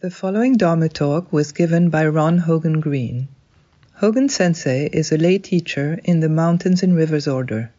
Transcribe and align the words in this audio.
The 0.00 0.10
following 0.10 0.58
Dharma 0.58 0.90
talk 0.90 1.32
was 1.32 1.52
given 1.52 1.88
by 1.88 2.06
Ron 2.06 2.40
Hogen 2.40 2.82
Green. 2.82 3.28
Hogen 3.98 4.28
Sensei 4.30 4.90
is 4.92 5.10
a 5.10 5.16
lay 5.16 5.38
teacher 5.38 5.98
in 6.04 6.20
the 6.20 6.28
Mountains 6.28 6.82
and 6.82 6.94
Rivers 6.94 7.26
Order. 7.26 7.72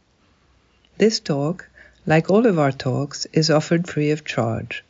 This 0.97 1.19
talk, 1.19 1.69
like 2.07 2.31
all 2.31 2.47
of 2.47 2.57
our 2.57 2.71
talks, 2.71 3.27
is 3.33 3.51
offered 3.51 3.87
free 3.87 4.09
of 4.09 4.25
charge. 4.25 4.83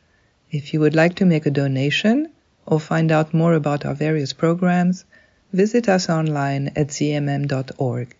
If 0.52 0.74
you 0.74 0.79
would 0.79 0.96
like 0.96 1.16
to 1.16 1.26
make 1.26 1.46
a 1.46 1.52
donation 1.52 2.31
or 2.65 2.79
find 2.79 3.12
out 3.12 3.33
more 3.33 3.55
about 3.55 3.85
our 3.85 3.94
various 3.94 4.31
programs, 4.31 5.03
visit 5.51 5.89
us 5.89 6.09
online 6.09 6.69
at 6.78 6.87
zmm.org. 6.87 8.15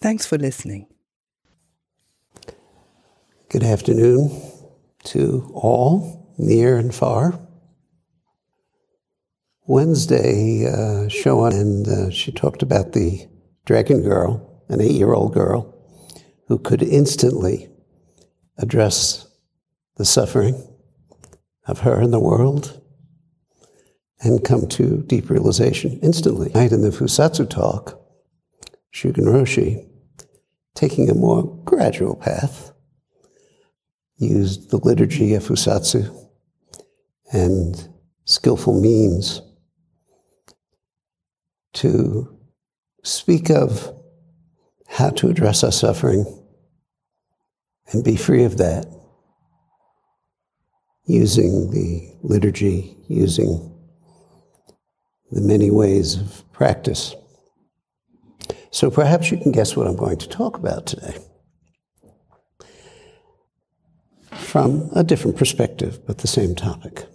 Thanks 0.00 0.26
for 0.26 0.38
listening. 0.38 0.86
Good 3.48 3.64
afternoon 3.64 4.30
to 5.06 5.50
all, 5.54 6.32
near 6.38 6.76
and 6.76 6.94
far. 6.94 7.47
Wednesday, 9.68 10.66
uh, 10.66 11.08
show 11.08 11.44
and 11.44 11.86
uh, 11.86 12.10
she 12.10 12.32
talked 12.32 12.62
about 12.62 12.94
the 12.94 13.28
dragon 13.66 14.02
girl, 14.02 14.64
an 14.70 14.80
eight 14.80 14.92
year 14.92 15.12
old 15.12 15.34
girl, 15.34 15.78
who 16.46 16.58
could 16.58 16.82
instantly 16.82 17.68
address 18.56 19.26
the 19.96 20.06
suffering 20.06 20.66
of 21.66 21.80
her 21.80 22.00
and 22.00 22.14
the 22.14 22.18
world 22.18 22.80
and 24.20 24.42
come 24.42 24.66
to 24.68 25.02
deep 25.06 25.28
realization 25.28 26.00
instantly. 26.02 26.50
Night 26.54 26.72
in 26.72 26.80
the 26.80 26.88
Fusatsu 26.88 27.46
talk, 27.46 28.00
Shugen 28.90 29.26
Roshi, 29.26 29.86
taking 30.74 31.10
a 31.10 31.14
more 31.14 31.44
gradual 31.66 32.16
path, 32.16 32.72
used 34.16 34.70
the 34.70 34.78
liturgy 34.78 35.34
of 35.34 35.42
Fusatsu 35.42 36.10
and 37.30 37.86
skillful 38.24 38.80
means 38.80 39.42
to 41.74 42.38
speak 43.02 43.50
of 43.50 43.94
how 44.88 45.10
to 45.10 45.28
address 45.28 45.62
our 45.62 45.72
suffering 45.72 46.24
and 47.92 48.04
be 48.04 48.16
free 48.16 48.44
of 48.44 48.58
that 48.58 48.86
using 51.04 51.70
the 51.70 52.14
liturgy, 52.22 52.96
using 53.08 53.74
the 55.30 55.40
many 55.40 55.70
ways 55.70 56.16
of 56.16 56.44
practice. 56.52 57.14
So 58.70 58.90
perhaps 58.90 59.30
you 59.30 59.38
can 59.38 59.52
guess 59.52 59.76
what 59.76 59.86
I'm 59.86 59.96
going 59.96 60.18
to 60.18 60.28
talk 60.28 60.58
about 60.58 60.86
today. 60.86 61.16
From 64.32 64.90
a 64.94 65.02
different 65.02 65.36
perspective, 65.36 66.06
but 66.06 66.18
the 66.18 66.28
same 66.28 66.54
topic. 66.54 67.06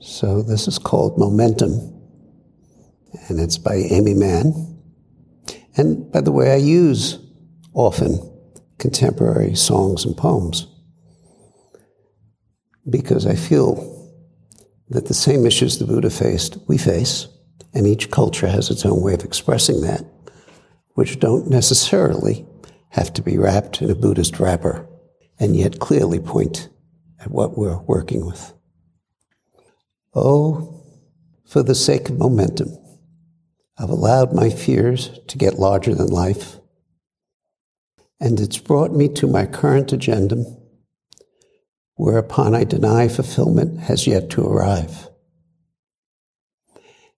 So 0.00 0.42
this 0.42 0.68
is 0.68 0.78
called 0.78 1.18
Momentum, 1.18 1.72
and 3.28 3.40
it's 3.40 3.58
by 3.58 3.74
Aimee 3.74 4.14
Mann. 4.14 4.78
And 5.76 6.10
by 6.12 6.20
the 6.20 6.32
way, 6.32 6.52
I 6.52 6.56
use 6.56 7.18
often 7.74 8.18
contemporary 8.78 9.54
songs 9.54 10.04
and 10.04 10.16
poems 10.16 10.66
because 12.88 13.26
I 13.26 13.34
feel 13.34 13.96
that 14.88 15.06
the 15.06 15.14
same 15.14 15.44
issues 15.44 15.78
the 15.78 15.84
Buddha 15.84 16.10
faced, 16.10 16.58
we 16.68 16.78
face, 16.78 17.28
and 17.74 17.86
each 17.86 18.10
culture 18.10 18.48
has 18.48 18.70
its 18.70 18.86
own 18.86 19.02
way 19.02 19.14
of 19.14 19.24
expressing 19.24 19.82
that, 19.82 20.04
which 20.94 21.18
don't 21.18 21.50
necessarily 21.50 22.46
have 22.90 23.12
to 23.14 23.22
be 23.22 23.36
wrapped 23.36 23.82
in 23.82 23.90
a 23.90 23.94
Buddhist 23.94 24.40
wrapper, 24.40 24.88
and 25.38 25.56
yet 25.56 25.80
clearly 25.80 26.20
point 26.20 26.68
at 27.20 27.30
what 27.30 27.58
we're 27.58 27.78
working 27.82 28.24
with. 28.24 28.54
Oh, 30.20 30.82
for 31.46 31.62
the 31.62 31.76
sake 31.76 32.08
of 32.08 32.18
momentum, 32.18 32.76
I've 33.78 33.88
allowed 33.88 34.32
my 34.32 34.50
fears 34.50 35.10
to 35.28 35.38
get 35.38 35.60
larger 35.60 35.94
than 35.94 36.08
life, 36.08 36.56
and 38.18 38.40
it's 38.40 38.58
brought 38.58 38.92
me 38.92 39.08
to 39.10 39.28
my 39.28 39.46
current 39.46 39.92
agenda 39.92 40.44
whereupon 41.94 42.56
I 42.56 42.64
deny 42.64 43.06
fulfillment 43.06 43.78
has 43.78 44.08
yet 44.08 44.28
to 44.30 44.44
arrive. 44.44 45.08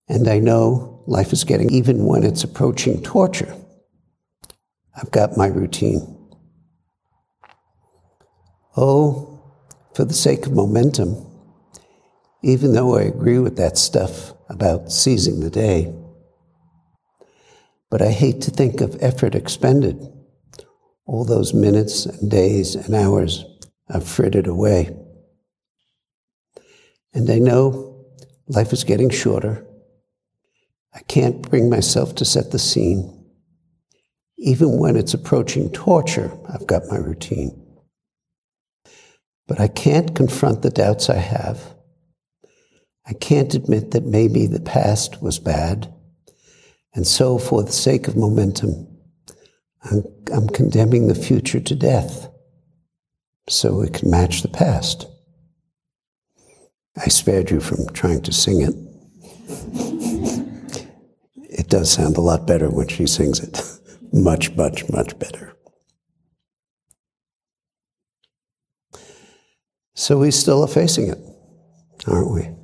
And 0.06 0.28
I 0.28 0.38
know 0.38 1.02
life 1.06 1.32
is 1.32 1.44
getting, 1.44 1.70
even 1.72 2.04
when 2.04 2.22
it's 2.22 2.44
approaching 2.44 3.02
torture, 3.02 3.54
I've 4.94 5.10
got 5.10 5.38
my 5.38 5.46
routine. 5.46 6.18
Oh, 8.76 9.42
for 9.94 10.04
the 10.04 10.12
sake 10.12 10.46
of 10.46 10.52
momentum, 10.52 11.29
even 12.42 12.72
though 12.72 12.96
I 12.96 13.02
agree 13.02 13.38
with 13.38 13.56
that 13.56 13.76
stuff 13.76 14.32
about 14.48 14.90
seizing 14.90 15.40
the 15.40 15.50
day, 15.50 15.94
but 17.90 18.00
I 18.00 18.10
hate 18.10 18.40
to 18.42 18.50
think 18.50 18.80
of 18.80 18.96
effort 19.00 19.34
expended, 19.34 20.00
all 21.06 21.24
those 21.24 21.52
minutes 21.52 22.06
and 22.06 22.30
days 22.30 22.76
and 22.76 22.94
hours 22.94 23.44
I've 23.88 24.06
frittered 24.06 24.46
away. 24.46 24.96
And 27.12 27.28
I 27.28 27.40
know 27.40 28.06
life 28.46 28.72
is 28.72 28.84
getting 28.84 29.10
shorter. 29.10 29.66
I 30.94 31.00
can't 31.00 31.42
bring 31.42 31.68
myself 31.68 32.14
to 32.16 32.24
set 32.24 32.52
the 32.52 32.58
scene. 32.58 33.16
Even 34.38 34.78
when 34.78 34.96
it's 34.96 35.12
approaching 35.12 35.70
torture, 35.72 36.32
I've 36.48 36.66
got 36.66 36.86
my 36.88 36.96
routine. 36.96 37.66
But 39.46 39.60
I 39.60 39.66
can't 39.66 40.14
confront 40.14 40.62
the 40.62 40.70
doubts 40.70 41.10
I 41.10 41.18
have. 41.18 41.74
I 43.10 43.14
can't 43.14 43.54
admit 43.54 43.90
that 43.90 44.06
maybe 44.06 44.46
the 44.46 44.60
past 44.60 45.20
was 45.20 45.40
bad. 45.40 45.92
And 46.94 47.04
so, 47.04 47.38
for 47.38 47.64
the 47.64 47.72
sake 47.72 48.06
of 48.06 48.16
momentum, 48.16 48.86
I'm, 49.82 50.04
I'm 50.32 50.48
condemning 50.48 51.08
the 51.08 51.16
future 51.16 51.58
to 51.58 51.74
death 51.74 52.28
so 53.48 53.82
it 53.82 53.94
can 53.94 54.10
match 54.10 54.42
the 54.42 54.48
past. 54.48 55.08
I 56.96 57.08
spared 57.08 57.50
you 57.50 57.58
from 57.58 57.88
trying 57.88 58.22
to 58.22 58.32
sing 58.32 58.62
it. 58.62 58.74
it 61.50 61.68
does 61.68 61.90
sound 61.90 62.16
a 62.16 62.20
lot 62.20 62.46
better 62.46 62.70
when 62.70 62.86
she 62.86 63.08
sings 63.08 63.40
it. 63.40 63.60
much, 64.12 64.54
much, 64.54 64.88
much 64.88 65.18
better. 65.18 65.56
So 69.94 70.18
we 70.18 70.30
still 70.30 70.62
are 70.62 70.68
facing 70.68 71.08
it, 71.08 71.18
aren't 72.06 72.30
we? 72.30 72.59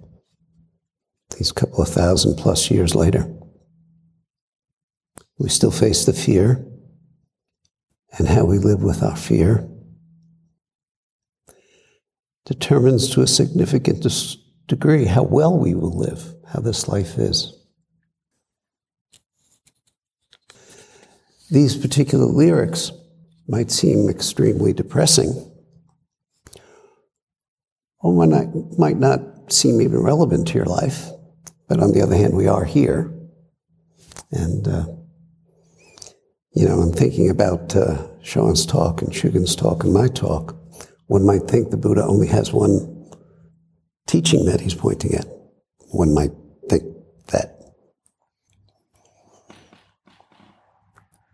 These 1.36 1.52
couple 1.52 1.82
of 1.82 1.88
thousand 1.88 2.36
plus 2.36 2.70
years 2.70 2.94
later. 2.94 3.30
We 5.38 5.48
still 5.48 5.70
face 5.70 6.04
the 6.04 6.12
fear 6.12 6.66
and 8.18 8.28
how 8.28 8.44
we 8.44 8.58
live 8.58 8.82
with 8.82 9.02
our 9.02 9.16
fear 9.16 9.68
determines 12.46 13.10
to 13.10 13.22
a 13.22 13.26
significant 13.26 14.06
degree 14.66 15.04
how 15.04 15.24
well 15.24 15.58
we 15.58 15.74
will 15.74 15.98
live, 15.98 16.34
how 16.48 16.60
this 16.60 16.88
life 16.88 17.18
is. 17.18 17.52
These 21.50 21.76
particular 21.76 22.24
lyrics 22.24 22.92
might 23.46 23.70
seem 23.70 24.08
extremely 24.08 24.72
depressing, 24.72 25.52
or 28.00 28.12
might 28.78 28.96
not 28.96 29.52
seem 29.52 29.80
even 29.80 30.00
relevant 30.00 30.48
to 30.48 30.54
your 30.54 30.66
life, 30.66 31.10
but 31.68 31.80
on 31.80 31.92
the 31.92 32.02
other 32.02 32.16
hand, 32.16 32.36
we 32.36 32.46
are 32.46 32.64
here. 32.64 33.12
And, 34.30 34.66
uh, 34.66 34.86
you 36.52 36.66
know, 36.66 36.80
I'm 36.80 36.92
thinking 36.92 37.30
about 37.30 37.74
uh, 37.74 38.06
Sean's 38.22 38.66
talk 38.66 39.02
and 39.02 39.12
Shugen's 39.12 39.56
talk 39.56 39.84
and 39.84 39.92
my 39.92 40.08
talk. 40.08 40.56
One 41.06 41.24
might 41.24 41.42
think 41.48 41.70
the 41.70 41.76
Buddha 41.76 42.04
only 42.04 42.26
has 42.28 42.52
one 42.52 43.10
teaching 44.06 44.46
that 44.46 44.60
he's 44.60 44.74
pointing 44.74 45.14
at. 45.14 45.26
One 45.90 46.14
might 46.14 46.32
think 46.68 46.84
that. 47.28 47.56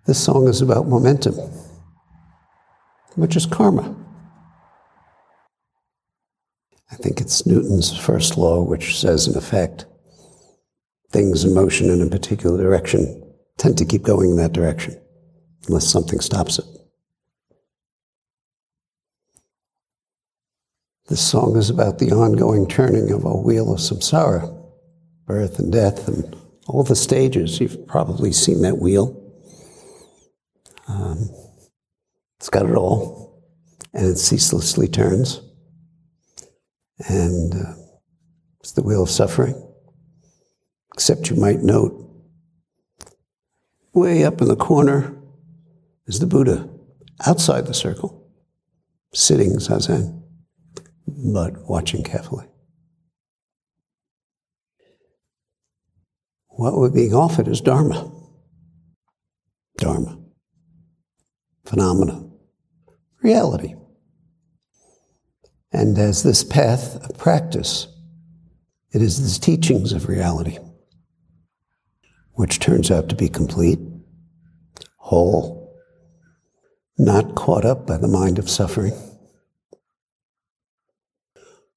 This 0.07 0.23
song 0.23 0.49
is 0.49 0.61
about 0.61 0.89
momentum, 0.89 1.35
which 3.15 3.37
is 3.37 3.47
karma. 3.47 3.95
I 6.91 6.97
think 6.97 7.21
it's 7.21 7.47
Newton's 7.47 7.97
first 7.97 8.37
law, 8.37 8.63
which 8.63 8.99
says, 9.01 9.27
in 9.27 9.37
effect, 9.37 9.87
things 11.13 11.45
in 11.45 11.55
motion 11.55 11.91
in 11.91 12.03
a 12.03 12.09
particular 12.09 12.61
direction 12.61 13.23
tend 13.59 13.79
to 13.79 13.85
keep 13.85 14.03
going 14.03 14.31
in 14.31 14.37
that 14.37 14.53
direction 14.53 14.99
unless 15.69 15.87
something 15.87 16.21
stops 16.21 16.59
it. 16.59 16.65
This 21.09 21.21
song 21.21 21.57
is 21.57 21.69
about 21.69 21.99
the 21.99 22.11
ongoing 22.11 22.67
turning 22.67 23.11
of 23.13 23.25
a 23.25 23.37
wheel 23.37 23.73
of 23.73 23.81
samsara, 23.81 24.51
birth 25.27 25.59
and 25.59 25.71
death, 25.71 26.09
and 26.09 26.35
all 26.67 26.85
the 26.85 26.97
stages. 26.97 27.61
You've 27.61 27.87
probably 27.87 28.33
seen 28.33 28.63
that 28.63 28.79
wheel. 28.79 29.19
Um, 30.89 31.29
it's 32.39 32.49
got 32.49 32.67
it 32.67 32.75
all, 32.75 33.45
and 33.93 34.07
it 34.07 34.17
ceaselessly 34.17 34.89
turns. 34.89 35.41
And 37.09 37.55
uh, 37.55 37.75
it's 38.61 38.73
the 38.73 38.83
wheel 38.83 39.03
of 39.03 39.11
suffering. 39.11 39.72
Except 40.95 41.31
you 41.31 41.37
might 41.37 41.61
note, 41.61 41.99
way 43.95 44.25
up 44.25 44.41
in 44.41 44.49
the 44.49 44.57
corner 44.57 45.17
is 46.07 46.19
the 46.19 46.27
Buddha, 46.27 46.69
outside 47.27 47.67
the 47.67 47.75
circle, 47.75 48.31
sitting 49.15 49.57
zazen, 49.57 50.23
but 51.07 51.69
watching 51.69 52.03
carefully. 52.03 52.47
What 56.49 56.75
we're 56.75 56.91
being 56.91 57.15
offered 57.15 57.49
is 57.49 57.61
Dharma. 57.61 58.13
Dharma. 59.79 60.19
Phenomena. 61.65 62.29
Reality. 63.23 63.75
And 65.73 65.97
as 65.99 66.23
this 66.23 66.45
path 66.45 66.97
of 67.03 67.17
practice, 67.17 67.89
it 68.93 69.01
is 69.01 69.39
the 69.39 69.41
teachings 69.41 69.93
of 69.93 70.09
reality, 70.09 70.59
which 72.35 72.59
turns 72.59 72.91
out 72.91 73.09
to 73.09 73.15
be 73.15 73.29
complete, 73.29 73.79
whole, 74.97 75.77
not 76.99 77.35
caught 77.35 77.65
up 77.65 77.87
by 77.87 77.97
the 77.97 78.09
mind 78.09 78.39
of 78.39 78.49
suffering, 78.49 78.95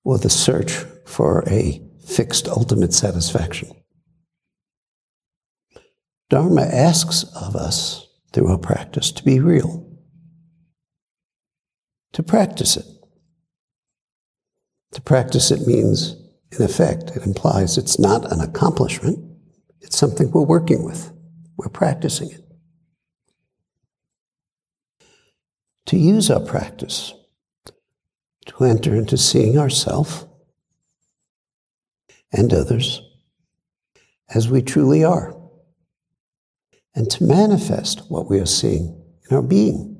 or 0.03 0.17
the 0.17 0.29
search 0.29 0.71
for 1.05 1.43
a 1.47 1.81
fixed 2.05 2.47
ultimate 2.47 2.93
satisfaction. 2.93 3.69
Dharma 6.29 6.61
asks 6.61 7.23
of 7.35 7.55
us 7.55 8.07
through 8.31 8.47
our 8.47 8.57
practice 8.57 9.11
to 9.11 9.23
be 9.23 9.39
real, 9.39 9.85
to 12.13 12.23
practice 12.23 12.77
it. 12.77 12.85
To 14.93 15.01
practice 15.01 15.51
it 15.51 15.67
means, 15.67 16.15
in 16.51 16.63
effect, 16.63 17.11
it 17.15 17.23
implies 17.23 17.77
it's 17.77 17.99
not 17.99 18.31
an 18.31 18.39
accomplishment, 18.39 19.19
it's 19.85 19.97
something 19.97 20.31
we're 20.31 20.41
working 20.41 20.83
with, 20.83 21.11
we're 21.57 21.69
practicing 21.69 22.31
it. 22.31 22.41
To 25.87 25.97
use 25.97 26.29
our 26.29 26.39
practice 26.39 27.13
to 28.47 28.63
enter 28.63 28.95
into 28.95 29.17
seeing 29.17 29.57
ourselves 29.57 30.25
and 32.31 32.53
others 32.53 33.01
as 34.33 34.49
we 34.49 34.61
truly 34.61 35.03
are 35.03 35.35
and 36.93 37.09
to 37.11 37.23
manifest 37.23 38.09
what 38.09 38.29
we 38.29 38.39
are 38.39 38.45
seeing 38.45 39.01
in 39.29 39.35
our 39.35 39.43
being. 39.43 39.91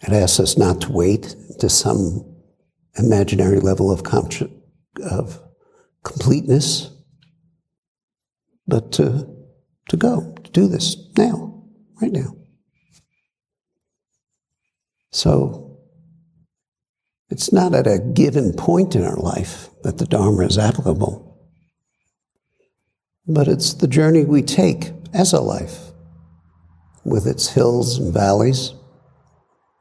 It 0.00 0.12
asks 0.12 0.40
us 0.40 0.56
not 0.56 0.80
to 0.82 0.92
wait 0.92 1.34
to 1.58 1.68
some 1.68 2.24
imaginary 2.96 3.60
level 3.60 3.90
of, 3.90 4.02
of 5.10 5.40
completeness, 6.04 6.90
but 8.68 8.92
to, 8.92 9.26
to 9.88 9.96
go, 9.96 10.34
to 10.44 10.50
do 10.52 10.68
this 10.68 10.96
now, 11.16 11.64
right 12.00 12.12
now. 12.12 12.36
So, 15.10 15.80
it's 17.30 17.52
not 17.52 17.74
at 17.74 17.86
a 17.86 17.98
given 17.98 18.52
point 18.52 18.94
in 18.94 19.02
our 19.04 19.16
life 19.16 19.70
that 19.82 19.98
the 19.98 20.06
Dharma 20.06 20.46
is 20.46 20.58
applicable 20.58 21.28
but 23.28 23.46
it's 23.46 23.74
the 23.74 23.86
journey 23.86 24.24
we 24.24 24.40
take 24.40 24.90
as 25.12 25.34
a 25.34 25.40
life 25.40 25.92
with 27.04 27.26
its 27.26 27.48
hills 27.48 27.98
and 27.98 28.12
valleys, 28.12 28.72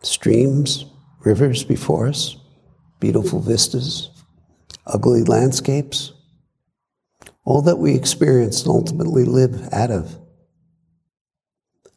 streams, 0.04 0.86
rivers 1.22 1.64
before 1.64 2.10
us, 2.10 2.36
beautiful 3.00 3.40
vistas, 3.40 4.10
ugly 4.86 5.24
landscapes, 5.24 6.14
all 7.48 7.62
that 7.62 7.78
we 7.78 7.96
experience 7.96 8.64
and 8.64 8.72
ultimately 8.72 9.24
live 9.24 9.70
out 9.72 9.90
of. 9.90 10.20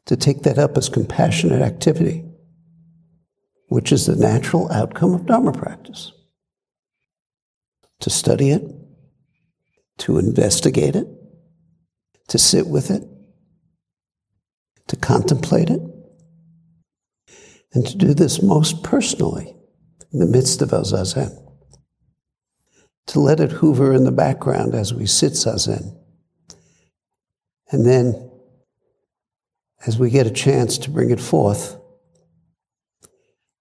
To 0.06 0.16
take 0.16 0.44
that 0.44 0.58
up 0.58 0.76
as 0.76 0.88
compassionate 0.88 1.60
activity, 1.60 2.24
which 3.66 3.90
is 3.90 4.06
the 4.06 4.14
natural 4.14 4.70
outcome 4.70 5.12
of 5.12 5.26
Dharma 5.26 5.50
practice. 5.50 6.12
To 7.98 8.10
study 8.10 8.50
it, 8.50 8.62
to 9.98 10.18
investigate 10.18 10.94
it, 10.94 11.08
to 12.28 12.38
sit 12.38 12.68
with 12.68 12.92
it, 12.92 13.02
to 14.86 14.94
contemplate 14.94 15.68
it, 15.68 15.80
and 17.72 17.84
to 17.88 17.96
do 17.96 18.14
this 18.14 18.40
most 18.40 18.84
personally 18.84 19.56
in 20.12 20.20
the 20.20 20.26
midst 20.26 20.62
of 20.62 20.72
our 20.72 20.82
zazen. 20.82 21.49
To 23.08 23.20
let 23.20 23.40
it 23.40 23.52
hover 23.52 23.92
in 23.92 24.04
the 24.04 24.12
background 24.12 24.74
as 24.74 24.94
we 24.94 25.06
sit 25.06 25.32
zazen. 25.32 25.96
And 27.70 27.84
then, 27.86 28.30
as 29.86 29.98
we 29.98 30.10
get 30.10 30.26
a 30.26 30.30
chance 30.30 30.78
to 30.78 30.90
bring 30.90 31.10
it 31.10 31.20
forth, 31.20 31.76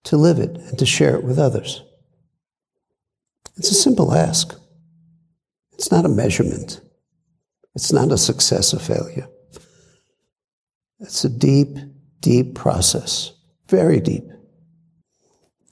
to 0.06 0.18
live 0.18 0.40
it 0.40 0.56
and 0.58 0.78
to 0.80 0.86
share 0.86 1.16
it 1.16 1.24
with 1.24 1.38
others. 1.38 1.84
It's 3.58 3.72
a 3.72 3.76
simple 3.76 4.14
ask. 4.14 4.56
It's 5.74 5.92
not 5.92 6.06
a 6.06 6.10
measurement. 6.10 6.82
It's 7.76 7.94
not 7.94 8.12
a 8.12 8.18
success 8.18 8.74
or 8.74 8.80
failure. 8.80 9.28
It's 11.00 11.24
a 11.24 11.30
deep, 11.30 11.78
deep 12.20 12.56
process, 12.56 13.34
very 13.68 14.00
deep. 14.00 14.26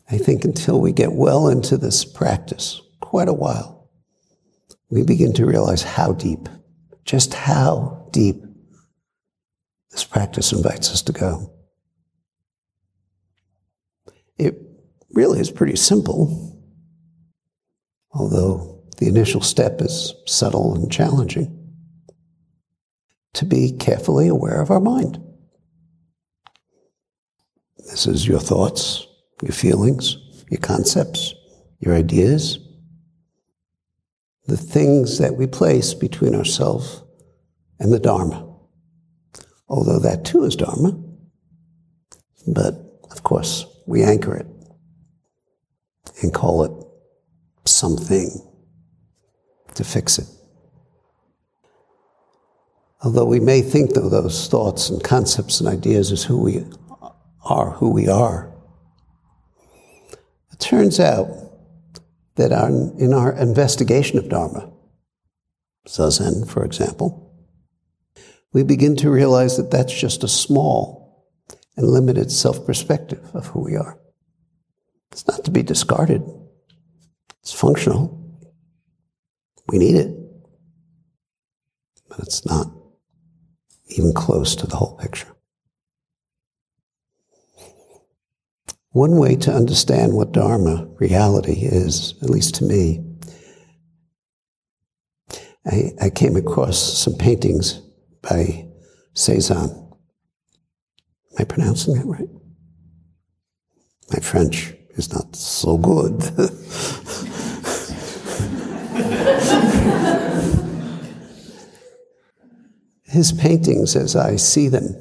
I 0.10 0.18
think 0.18 0.46
until 0.46 0.80
we 0.80 0.94
get 0.94 1.12
well 1.12 1.50
into 1.50 1.78
this 1.78 2.06
practice, 2.06 2.82
quite 3.18 3.30
a 3.30 3.34
while, 3.34 3.90
we 4.92 5.02
begin 5.02 5.34
to 5.34 5.44
realize 5.44 5.82
how 5.82 6.14
deep, 6.14 6.48
just 7.04 7.34
how 7.34 8.08
deep 8.12 8.36
this 9.90 10.04
practice 10.04 10.52
invites 10.54 10.92
us 10.92 11.02
to 11.02 11.12
go. 11.12 11.52
It 14.38 14.62
really 15.10 15.40
is 15.40 15.50
pretty 15.50 15.78
simple, 15.78 16.62
although 18.12 18.84
the 19.00 19.08
initial 19.08 19.42
step 19.42 19.82
is 19.82 20.14
subtle 20.28 20.76
and 20.76 20.92
challenging 20.92 21.74
to 23.34 23.46
be 23.46 23.72
carefully 23.72 24.28
aware 24.28 24.62
of 24.62 24.70
our 24.70 24.80
mind. 24.80 25.20
This 27.80 28.06
is 28.06 28.28
your 28.28 28.40
thoughts, 28.40 29.08
your 29.42 29.54
feelings, 29.54 30.18
your 30.52 30.62
concepts, 30.62 31.34
your 31.80 31.96
ideas, 31.96 32.60
the 34.48 34.58
things 34.58 35.20
that 35.20 35.36
we 35.36 35.46
place 35.46 35.94
between 35.94 36.34
ourselves 36.34 37.04
and 37.80 37.92
the 37.92 38.00
Dharma. 38.00 38.48
Although 39.68 40.00
that 40.00 40.24
too 40.24 40.44
is 40.46 40.56
Dharma, 40.56 40.98
but 42.48 42.74
of 43.12 43.24
course 43.24 43.66
we 43.86 44.04
anchor 44.04 44.36
it 44.36 44.48
and 46.22 46.34
call 46.34 46.64
it 46.64 46.72
something 47.66 48.30
to 49.76 49.84
fix 49.84 50.18
it. 50.18 50.28
Although 53.04 53.26
we 53.26 53.40
may 53.40 53.62
think 53.62 53.96
of 53.96 54.10
those 54.10 54.48
thoughts 54.48 54.90
and 54.90 55.04
concepts 55.04 55.60
and 55.60 55.70
ideas 55.70 56.12
as 56.12 56.24
who 56.24 56.42
we 56.42 56.66
are, 57.44 57.72
who 57.72 57.90
we 57.90 58.08
are, 58.08 58.52
it 60.52 60.60
turns 60.60 61.00
out 61.00 61.28
that 62.38 62.52
are 62.52 62.70
in 62.70 63.14
our 63.14 63.34
investigation 63.34 64.18
of 64.18 64.30
Dharma, 64.30 64.72
Zazen, 65.88 66.48
for 66.48 66.64
example, 66.64 67.24
we 68.54 68.64
begin 68.64 68.96
to 68.98 69.10
realize 69.10 69.58
that 69.58 69.72
that's 69.72 69.94
just 69.94 70.24
a 70.24 70.28
small 70.28 71.28
and 71.76 71.88
limited 71.88 72.32
self 72.32 72.66
perspective 72.66 73.24
of 73.34 73.48
who 73.48 73.62
we 73.62 73.76
are. 73.76 74.00
It's 75.12 75.28
not 75.28 75.44
to 75.46 75.52
be 75.52 75.64
discarded, 75.64 76.24
it's 77.42 77.54
functional. 77.54 78.16
We 79.70 79.80
need 79.80 79.96
it, 79.96 80.16
but 82.08 82.20
it's 82.20 82.46
not 82.46 82.68
even 83.90 84.14
close 84.14 84.56
to 84.56 84.68
the 84.68 84.78
whole 84.78 84.96
picture. 84.96 85.28
One 88.98 89.18
way 89.18 89.36
to 89.36 89.54
understand 89.54 90.14
what 90.14 90.32
Dharma 90.32 90.88
reality 90.96 91.60
is, 91.62 92.16
at 92.24 92.32
least 92.32 92.56
to 92.56 92.64
me, 92.64 93.06
I, 95.68 95.92
I 96.02 96.10
came 96.10 96.36
across 96.36 96.98
some 96.98 97.14
paintings 97.14 97.80
by 98.24 98.68
Cezanne. 99.14 99.70
Am 99.70 101.36
I 101.38 101.44
pronouncing 101.44 101.94
that 101.94 102.08
right? 102.08 102.28
My 104.12 104.20
French 104.20 104.74
is 104.96 105.14
not 105.14 105.36
so 105.36 105.78
good. 105.78 106.24
his 113.04 113.32
paintings 113.32 113.96
as 113.96 114.16
I 114.16 114.38
see 114.38 114.70
them. 114.70 114.96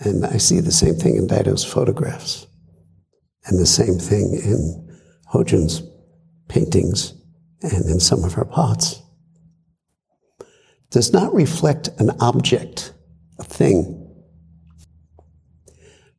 And 0.00 0.26
I 0.26 0.38
see 0.38 0.58
the 0.58 0.72
same 0.72 0.96
thing 0.96 1.14
in 1.14 1.28
Dido's 1.28 1.64
photographs, 1.64 2.47
and 3.48 3.58
the 3.58 3.66
same 3.66 3.98
thing 3.98 4.34
in 4.34 4.98
Ho-Jun's 5.26 5.82
paintings 6.48 7.14
and 7.62 7.86
in 7.86 7.98
some 7.98 8.24
of 8.24 8.34
her 8.34 8.44
pots, 8.44 9.02
does 10.90 11.12
not 11.12 11.34
reflect 11.34 11.88
an 11.98 12.10
object, 12.20 12.92
a 13.38 13.44
thing, 13.44 13.94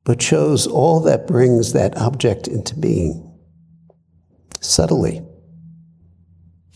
but 0.04 0.22
shows 0.22 0.68
all 0.68 1.00
that 1.02 1.28
brings 1.28 1.74
that 1.74 1.98
object 1.98 2.48
into 2.48 2.76
being 2.76 3.38
subtly. 4.60 5.22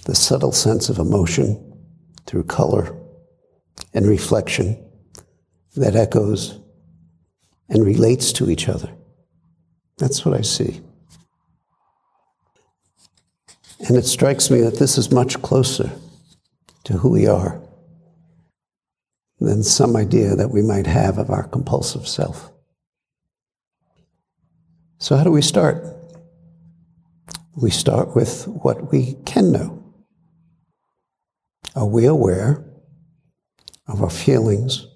The 0.06 0.16
subtle 0.16 0.52
sense 0.52 0.90
of 0.90 1.00
emotion 1.00 1.82
through 2.26 2.44
color 2.44 2.96
and 3.94 4.06
reflection 4.06 4.84
that 5.76 5.96
echoes 5.96 6.60
and 7.70 7.86
relates 7.86 8.34
to 8.34 8.50
each 8.50 8.68
other. 8.68 8.94
That's 9.98 10.26
what 10.26 10.38
I 10.38 10.42
see. 10.42 10.82
And 13.88 13.98
it 13.98 14.06
strikes 14.06 14.50
me 14.50 14.62
that 14.62 14.80
this 14.80 14.98
is 14.98 15.12
much 15.12 15.42
closer 15.42 15.92
to 16.86 16.94
who 16.94 17.10
we 17.10 17.28
are 17.28 17.62
than 19.40 19.62
some 19.62 19.96
idea 19.96 20.36
that 20.36 20.52
we 20.52 20.62
might 20.62 20.88
have 20.88 21.18
of 21.18 21.30
our 21.30 21.44
compulsive 21.44 22.08
self. 22.08 22.52
So, 25.00 25.18
how 25.18 25.24
do 25.26 25.32
we 25.32 25.42
start? 25.42 25.86
We 27.56 27.70
start 27.70 28.16
with 28.16 28.48
what 28.48 28.92
we 28.92 29.16
can 29.26 29.52
know. 29.52 29.84
Are 31.76 31.86
we 31.86 32.06
aware 32.06 32.64
of 33.88 34.02
our 34.02 34.10
feelings 34.10 34.88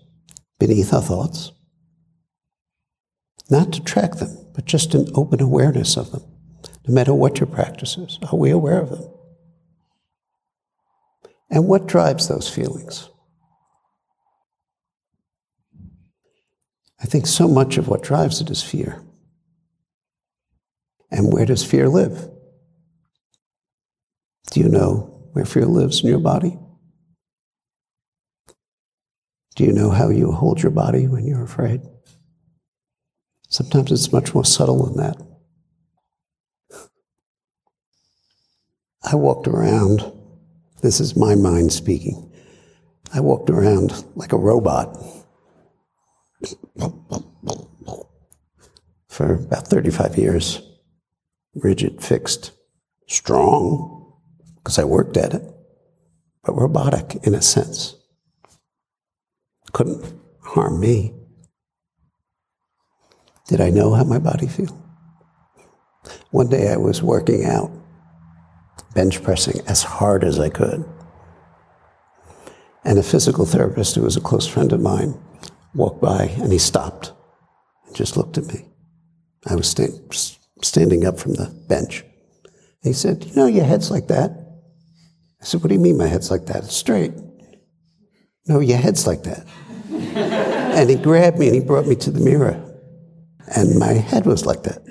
beneath 0.60 0.94
our 0.94 1.02
thoughts? 1.02 1.52
Not 3.50 3.74
to 3.74 3.84
track 3.84 4.16
them, 4.16 4.47
but 4.58 4.66
just 4.66 4.96
an 4.96 5.08
open 5.14 5.40
awareness 5.40 5.98
of 5.98 6.12
them, 6.12 6.24
no 6.88 6.92
matter 6.92 7.14
what 7.14 7.40
your 7.40 7.46
practice 7.46 7.96
is. 7.96 8.18
Are 8.32 8.36
we 8.36 8.50
aware 8.50 8.82
of 8.82 8.90
them? 8.90 9.08
And 11.52 11.68
what 11.68 11.86
drives 11.86 12.28
those 12.28 12.50
feelings? 12.50 13.08
I 17.00 17.06
think 17.06 17.28
so 17.28 17.48
much 17.48 17.78
of 17.78 17.88
what 17.88 18.02
drives 18.02 18.42
it 18.42 18.50
is 18.50 18.64
fear. 18.64 19.04
And 21.12 21.32
where 21.32 21.46
does 21.46 21.64
fear 21.64 21.88
live? 21.88 22.28
Do 24.50 24.60
you 24.60 24.70
know 24.70 25.30
where 25.34 25.46
fear 25.46 25.68
lives 25.68 26.02
in 26.02 26.10
your 26.10 26.18
body? 26.18 26.58
Do 29.56 29.64
you 29.64 29.72
know 29.72 29.92
how 29.92 30.10
you 30.10 30.32
hold 30.32 30.64
your 30.64 30.72
body 30.72 31.08
when 31.08 31.28
you're 31.28 31.44
afraid? 31.44 31.82
Sometimes 33.50 33.92
it's 33.92 34.12
much 34.12 34.34
more 34.34 34.46
subtle 34.46 34.86
than 34.86 34.98
that. 34.98 35.18
I 39.04 39.16
walked 39.16 39.48
around, 39.48 40.12
this 40.82 41.00
is 41.00 41.16
my 41.16 41.36
mind 41.36 41.72
speaking. 41.72 42.32
I 43.14 43.22
walked 43.22 43.50
around 43.50 44.04
like 44.16 44.34
a 44.34 44.38
robot 44.38 44.98
for 49.08 49.34
about 49.34 49.68
35 49.68 50.18
years. 50.18 50.62
Rigid, 51.56 52.04
fixed, 52.04 52.52
strong, 53.08 54.14
because 54.58 54.78
I 54.78 54.84
worked 54.84 55.18
at 55.18 55.34
it, 55.34 55.42
but 56.44 56.54
robotic 56.54 57.16
in 57.24 57.34
a 57.34 57.42
sense. 57.42 57.96
Couldn't 59.72 60.20
harm 60.42 60.80
me. 60.80 61.17
Did 63.48 63.62
I 63.62 63.70
know 63.70 63.94
how 63.94 64.04
my 64.04 64.20
body 64.20 64.48
feel? 64.48 64.84
One 66.32 66.50
day 66.50 66.70
I 66.72 66.78
was 66.78 67.02
working 67.02 67.46
out, 67.46 67.72
bench 68.94 69.24
pressing 69.24 69.62
as 69.68 69.84
hard 69.84 70.24
as 70.24 70.40
I 70.40 70.50
could. 70.50 70.86
And 72.84 73.00
a 73.00 73.04
physical 73.04 73.46
therapist 73.46 73.96
who 73.96 74.02
was 74.02 74.18
a 74.18 74.22
close 74.22 74.48
friend 74.48 74.72
of 74.74 74.82
mine 74.82 75.18
walked 75.74 76.02
by 76.02 76.26
and 76.42 76.52
he 76.52 76.58
stopped 76.58 77.14
and 77.86 77.96
just 77.96 78.18
looked 78.18 78.38
at 78.38 78.48
me. 78.48 78.66
I 79.46 79.56
was 79.56 79.70
sta- 79.70 80.34
standing 80.62 81.06
up 81.06 81.20
from 81.20 81.34
the 81.36 81.54
bench. 81.68 82.04
he 82.84 82.94
said, 82.94 83.26
You 83.26 83.36
know, 83.36 83.46
your 83.46 83.66
head's 83.66 83.92
like 83.92 84.08
that. 84.08 84.32
I 85.42 85.46
said, 85.46 85.62
What 85.62 85.70
do 85.70 85.76
you 85.76 85.82
mean 85.82 85.98
my 85.98 86.08
head's 86.08 86.32
like 86.32 86.48
that? 86.48 86.64
It's 86.64 86.76
straight. 86.76 87.14
No, 88.48 88.60
your 88.60 88.78
head's 88.78 89.06
like 89.08 89.24
that. 89.24 89.46
and 89.92 90.90
he 90.90 90.96
grabbed 90.96 91.38
me 91.38 91.48
and 91.48 91.56
he 91.56 91.62
brought 91.62 91.88
me 91.88 91.96
to 91.96 92.12
the 92.12 92.20
mirror. 92.20 92.64
And 93.56 93.80
my 93.80 93.94
head 93.94 94.26
was 94.26 94.46
like 94.46 94.64
that. 94.64 94.82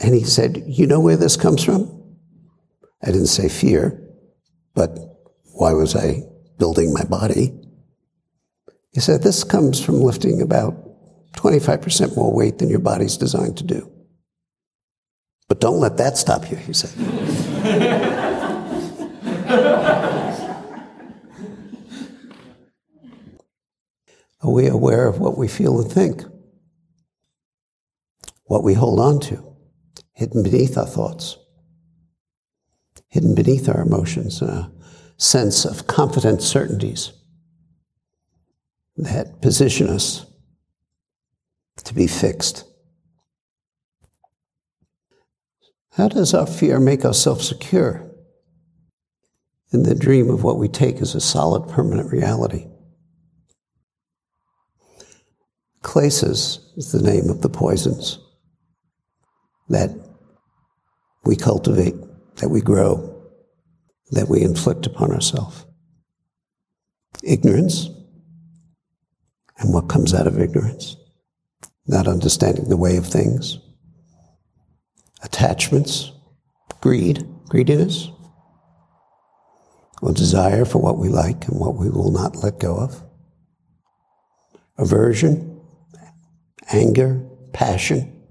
and 0.00 0.14
he 0.14 0.24
said, 0.24 0.62
You 0.66 0.86
know 0.86 1.00
where 1.00 1.16
this 1.16 1.36
comes 1.36 1.62
from? 1.62 1.94
I 3.02 3.06
didn't 3.06 3.26
say 3.26 3.48
fear, 3.48 4.02
but 4.74 4.98
why 5.52 5.72
was 5.72 5.94
I 5.94 6.24
building 6.58 6.92
my 6.92 7.04
body. 7.04 7.54
He 8.92 9.00
said, 9.00 9.22
This 9.22 9.44
comes 9.44 9.82
from 9.82 10.00
lifting 10.00 10.42
about 10.42 10.74
25% 11.36 12.16
more 12.16 12.34
weight 12.34 12.58
than 12.58 12.68
your 12.68 12.80
body's 12.80 13.16
designed 13.16 13.56
to 13.58 13.64
do. 13.64 13.90
But 15.48 15.60
don't 15.60 15.80
let 15.80 15.96
that 15.96 16.18
stop 16.18 16.50
you, 16.50 16.56
he 16.56 16.72
said. 16.72 18.26
Are 24.40 24.50
we 24.50 24.66
aware 24.66 25.06
of 25.06 25.18
what 25.18 25.36
we 25.36 25.48
feel 25.48 25.80
and 25.80 25.90
think? 25.90 26.22
What 28.44 28.62
we 28.62 28.74
hold 28.74 29.00
on 29.00 29.20
to, 29.20 29.56
hidden 30.12 30.42
beneath 30.42 30.78
our 30.78 30.86
thoughts, 30.86 31.36
hidden 33.08 33.34
beneath 33.34 33.68
our 33.68 33.82
emotions, 33.82 34.40
a 34.40 34.70
sense 35.16 35.64
of 35.64 35.86
confident 35.86 36.40
certainties 36.42 37.12
that 38.96 39.40
position 39.40 39.88
us 39.88 40.26
to 41.84 41.94
be 41.94 42.06
fixed. 42.06 42.64
How 45.92 46.08
does 46.08 46.32
our 46.32 46.46
fear 46.46 46.78
make 46.78 47.02
self 47.12 47.42
secure 47.42 48.08
in 49.72 49.82
the 49.82 49.94
dream 49.94 50.30
of 50.30 50.44
what 50.44 50.58
we 50.58 50.68
take 50.68 51.00
as 51.00 51.14
a 51.14 51.20
solid, 51.20 51.68
permanent 51.68 52.12
reality? 52.12 52.66
Kleshas 55.82 56.58
is 56.76 56.92
the 56.92 57.02
name 57.02 57.30
of 57.30 57.40
the 57.42 57.48
poisons 57.48 58.18
that 59.68 59.90
we 61.24 61.36
cultivate, 61.36 61.94
that 62.36 62.48
we 62.48 62.60
grow, 62.60 63.22
that 64.10 64.28
we 64.28 64.42
inflict 64.42 64.86
upon 64.86 65.12
ourselves. 65.12 65.66
Ignorance, 67.22 67.88
and 69.58 69.74
what 69.74 69.88
comes 69.88 70.14
out 70.14 70.26
of 70.26 70.40
ignorance, 70.40 70.96
not 71.86 72.08
understanding 72.08 72.68
the 72.68 72.76
way 72.76 72.96
of 72.96 73.06
things. 73.06 73.58
Attachments, 75.22 76.12
greed, 76.80 77.26
greediness, 77.48 78.08
or 80.00 80.12
desire 80.12 80.64
for 80.64 80.80
what 80.80 80.98
we 80.98 81.08
like 81.08 81.48
and 81.48 81.58
what 81.58 81.76
we 81.76 81.90
will 81.90 82.12
not 82.12 82.36
let 82.36 82.60
go 82.60 82.76
of. 82.76 83.02
Aversion, 84.76 85.57
anger, 86.72 87.24
passion, 87.52 88.22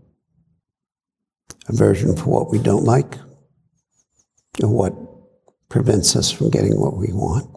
aversion 1.68 2.16
for 2.16 2.26
what 2.26 2.52
we 2.52 2.60
don't 2.60 2.84
like, 2.84 3.18
or 4.62 4.70
what 4.70 4.94
prevents 5.70 6.16
us 6.16 6.32
from 6.32 6.50
getting 6.50 6.80
what 6.80 6.98
we 6.98 7.12
want. 7.12 7.50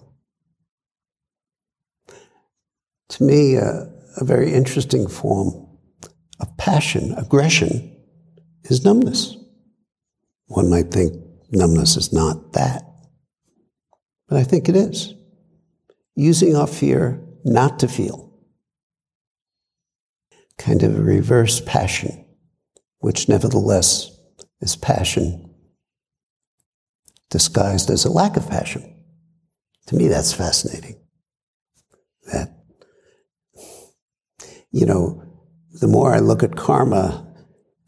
To 3.10 3.24
me, 3.24 3.56
a 3.56 3.90
very 4.20 4.52
interesting 4.52 5.08
form 5.08 5.66
of 6.40 6.56
passion, 6.56 7.14
aggression, 7.16 7.96
is 8.64 8.84
numbness. 8.84 9.36
One 10.46 10.70
might 10.70 10.90
think 10.90 11.14
numbness 11.50 11.96
is 11.96 12.12
not 12.12 12.52
that, 12.52 12.84
but 14.28 14.38
I 14.38 14.44
think 14.44 14.68
it 14.68 14.76
is. 14.76 15.14
Using 16.14 16.56
our 16.56 16.66
fear 16.66 17.20
not 17.44 17.78
to 17.80 17.88
feel. 17.88 18.29
Kind 20.60 20.82
of 20.82 20.94
a 20.94 21.02
reverse 21.02 21.62
passion, 21.64 22.26
which 22.98 23.30
nevertheless 23.30 24.10
is 24.60 24.76
passion 24.76 25.54
disguised 27.30 27.88
as 27.88 28.04
a 28.04 28.12
lack 28.12 28.36
of 28.36 28.46
passion. 28.46 29.02
To 29.86 29.96
me, 29.96 30.08
that's 30.08 30.34
fascinating. 30.34 31.00
That, 32.30 32.52
you 34.70 34.84
know, 34.84 35.22
the 35.80 35.88
more 35.88 36.14
I 36.14 36.18
look 36.18 36.42
at 36.42 36.56
karma 36.56 37.26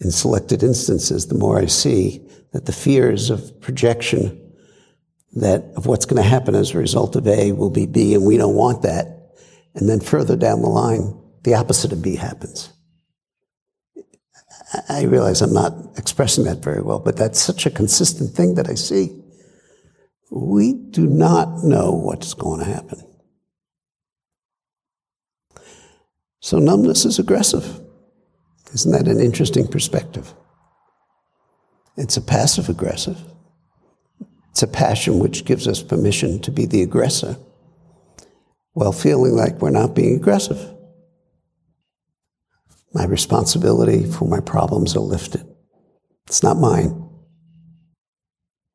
in 0.01 0.11
selected 0.11 0.63
instances, 0.63 1.27
the 1.27 1.35
more 1.35 1.59
I 1.59 1.67
see 1.67 2.27
that 2.55 2.65
the 2.65 2.73
fears 2.73 3.29
of 3.29 3.61
projection 3.61 4.39
that 5.35 5.63
of 5.77 5.85
what's 5.85 6.07
going 6.07 6.23
to 6.23 6.29
happen 6.29 6.55
as 6.55 6.71
a 6.71 6.79
result 6.79 7.17
of 7.17 7.27
A 7.27 7.53
will 7.53 7.71
be 7.71 7.85
B, 7.85 8.15
and 8.15 8.25
we 8.25 8.39
don't 8.39 8.55
want 8.55 8.81
that. 8.81 9.35
And 9.75 9.91
then 9.91 10.01
further 10.01 10.37
down 10.37 10.63
the 10.63 10.69
line, 10.69 11.22
the 11.43 11.55
opposite 11.55 11.93
of 11.93 12.03
B 12.03 12.17
happens. 12.17 12.73
I 14.89 15.03
realize 15.05 15.43
I'm 15.43 15.53
not 15.53 15.75
expressing 15.99 16.45
that 16.45 16.63
very 16.63 16.81
well, 16.81 16.99
but 16.99 17.17
that's 17.17 17.41
such 17.41 17.67
a 17.67 17.71
consistent 17.71 18.35
thing 18.35 18.55
that 18.55 18.71
I 18.71 18.75
see. 18.75 19.23
We 20.31 20.73
do 20.73 21.07
not 21.07 21.63
know 21.63 21.93
what's 21.93 22.33
going 22.33 22.61
to 22.61 22.67
happen. 22.67 23.01
So 26.41 26.59
numbness 26.59 27.05
is 27.05 27.19
aggressive. 27.19 27.81
Isn't 28.73 28.93
that 28.93 29.09
an 29.09 29.21
interesting 29.21 29.67
perspective? 29.69 30.33
It's 31.97 32.17
a 32.17 32.23
passive 32.23 32.71
aggressive. 32.71 33.19
It's 34.51 34.63
a 34.63 34.67
passion 34.67 35.19
which 35.19 35.45
gives 35.45 35.69
us 35.69 35.83
permission 35.83 36.41
to 36.41 36.51
be 36.51 36.67
the 36.67 36.83
aggressor 36.83 37.37
while 38.73 38.93
feeling 38.93 39.33
like 39.33 39.61
we're 39.61 39.71
not 39.71 39.95
being 39.95 40.17
aggressive. 40.17 40.75
My 42.95 43.05
responsibility 43.05 44.05
for 44.05 44.27
my 44.27 44.41
problems 44.41 44.95
are 44.97 45.01
lifted. 45.01 45.47
It's 46.27 46.43
not 46.43 46.59
mine. 46.59 47.09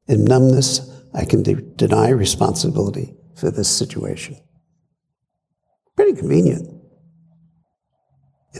In 0.07 0.25
numbness, 0.25 0.89
I 1.13 1.25
can 1.25 1.43
de- 1.43 1.55
deny 1.55 2.09
responsibility 2.09 3.15
for 3.35 3.51
this 3.51 3.69
situation. 3.69 4.37
Pretty 5.95 6.17
convenient. 6.17 6.67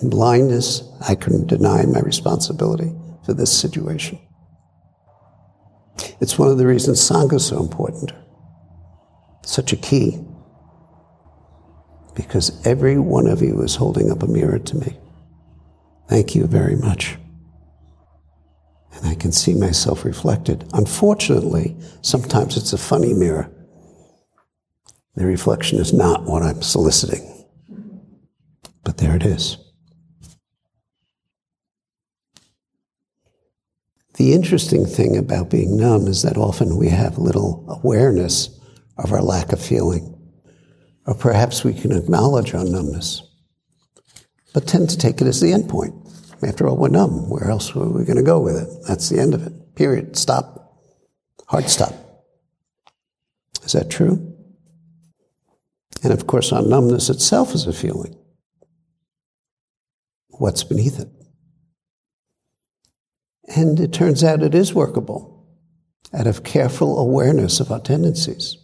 In 0.01 0.09
blindness, 0.09 0.83
I 1.07 1.15
can 1.15 1.47
deny 1.47 1.85
my 1.85 1.99
responsibility 1.99 2.93
for 3.25 3.33
this 3.33 3.51
situation. 3.57 4.19
It's 6.19 6.37
one 6.37 6.49
of 6.49 6.57
the 6.57 6.67
reasons 6.67 6.99
Sangha 6.99 7.33
is 7.35 7.45
so 7.45 7.59
important, 7.59 8.11
such 9.43 9.73
a 9.73 9.77
key, 9.77 10.23
because 12.15 12.65
every 12.65 12.97
one 12.97 13.27
of 13.27 13.41
you 13.41 13.61
is 13.61 13.75
holding 13.75 14.11
up 14.11 14.23
a 14.23 14.27
mirror 14.27 14.59
to 14.59 14.77
me. 14.77 14.97
Thank 16.07 16.35
you 16.35 16.47
very 16.47 16.75
much. 16.75 17.17
And 18.93 19.05
I 19.05 19.15
can 19.15 19.31
see 19.31 19.53
myself 19.53 20.05
reflected. 20.05 20.67
Unfortunately, 20.73 21.75
sometimes 22.01 22.57
it's 22.57 22.73
a 22.73 22.77
funny 22.77 23.13
mirror. 23.13 23.51
The 25.15 25.25
reflection 25.25 25.79
is 25.79 25.93
not 25.93 26.23
what 26.23 26.43
I'm 26.43 26.61
soliciting. 26.61 27.45
But 28.83 28.97
there 28.97 29.15
it 29.15 29.23
is. 29.23 29.57
The 34.15 34.33
interesting 34.33 34.85
thing 34.85 35.17
about 35.17 35.51
being 35.51 35.77
numb 35.77 36.07
is 36.07 36.23
that 36.23 36.37
often 36.37 36.77
we 36.77 36.89
have 36.89 37.19
little 37.19 37.65
awareness 37.67 38.49
of 38.97 39.11
our 39.11 39.21
lack 39.21 39.51
of 39.51 39.61
feeling. 39.61 40.13
Or 41.05 41.13
perhaps 41.13 41.63
we 41.63 41.73
can 41.73 41.91
acknowledge 41.91 42.53
our 42.53 42.63
numbness 42.63 43.27
but 44.57 44.65
tend 44.65 44.89
to 44.89 44.97
take 44.97 45.21
it 45.21 45.27
as 45.27 45.39
the 45.39 45.53
end 45.53 45.69
point. 45.69 45.93
After 46.43 46.67
all, 46.67 46.77
we're 46.77 46.89
numb. 46.89 47.29
Where 47.29 47.49
else 47.49 47.73
were 47.73 47.89
we 47.89 48.05
going 48.05 48.17
to 48.17 48.23
go 48.23 48.39
with 48.39 48.57
it? 48.57 48.69
That's 48.87 49.09
the 49.09 49.19
end 49.19 49.33
of 49.33 49.45
it. 49.45 49.75
Period. 49.75 50.15
Stop. 50.15 50.81
Hard 51.47 51.69
stop. 51.69 51.93
Is 53.63 53.73
that 53.73 53.89
true? 53.89 54.33
And 56.03 56.13
of 56.13 56.27
course, 56.27 56.51
our 56.51 56.61
numbness 56.61 57.09
itself 57.09 57.55
is 57.55 57.65
a 57.65 57.73
feeling. 57.73 58.15
What's 60.29 60.63
beneath 60.63 60.99
it? 60.99 61.09
And 63.55 63.79
it 63.79 63.93
turns 63.93 64.23
out 64.23 64.43
it 64.43 64.53
is 64.53 64.73
workable 64.73 65.47
out 66.13 66.27
of 66.27 66.43
careful 66.43 66.99
awareness 66.99 67.59
of 67.59 67.71
our 67.71 67.79
tendencies. 67.79 68.57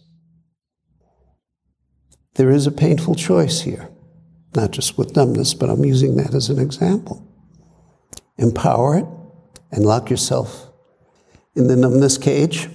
There 2.36 2.51
is 2.51 2.68
a 2.68 2.72
painful 2.72 3.15
choice 3.15 3.62
here 3.62 3.89
not 4.56 4.72
just 4.72 4.98
with 4.98 5.15
numbness, 5.15 5.53
but 5.53 5.70
I'm 5.70 5.86
using 5.86 6.15
that 6.18 6.34
as 6.34 6.50
an 6.50 6.60
example. 6.60 7.27
Empower 8.38 8.98
it 8.98 9.06
and 9.72 9.86
lock 9.86 10.10
yourself 10.10 10.68
in 11.56 11.68
the 11.68 11.75
numbness 11.75 12.17
cage, 12.17 12.69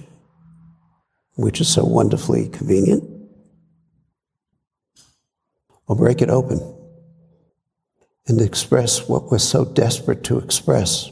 which 1.35 1.59
is 1.61 1.67
so 1.67 1.83
wonderfully 1.83 2.49
convenient, 2.49 3.03
or 5.87 5.95
break 5.95 6.21
it 6.21 6.29
open 6.29 6.75
and 8.27 8.41
express 8.41 9.07
what 9.09 9.31
we're 9.31 9.39
so 9.39 9.65
desperate 9.65 10.23
to 10.23 10.37
express 10.37 11.11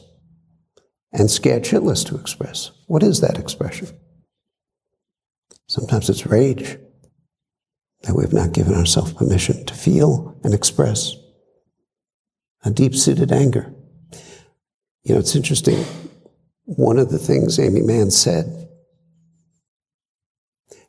and 1.12 1.32
scared 1.32 1.64
shitless 1.64 2.06
to 2.06 2.16
express. 2.16 2.72
What 2.86 3.04
is 3.04 3.22
that 3.22 3.40
expression? 3.40 3.90
Sometimes 5.68 6.10
it's 6.10 6.26
rage 6.26 6.78
that 8.04 8.16
we've 8.16 8.34
not 8.34 8.54
given 8.54 8.76
ourselves 8.76 9.14
permission 9.14 9.66
to 9.66 9.74
feel 9.74 10.40
and 10.44 10.54
express 10.54 11.16
a 12.64 12.70
deep 12.70 12.96
seated 12.96 13.32
anger. 13.32 13.74
You 15.08 15.13
know, 15.13 15.22
it's 15.22 15.38
interesting. 15.38 15.86
One 16.65 17.00
of 17.00 17.10
the 17.12 17.17
things 17.17 17.58
Aimee 17.60 17.82
Mann 17.82 18.12
said, 18.12 18.46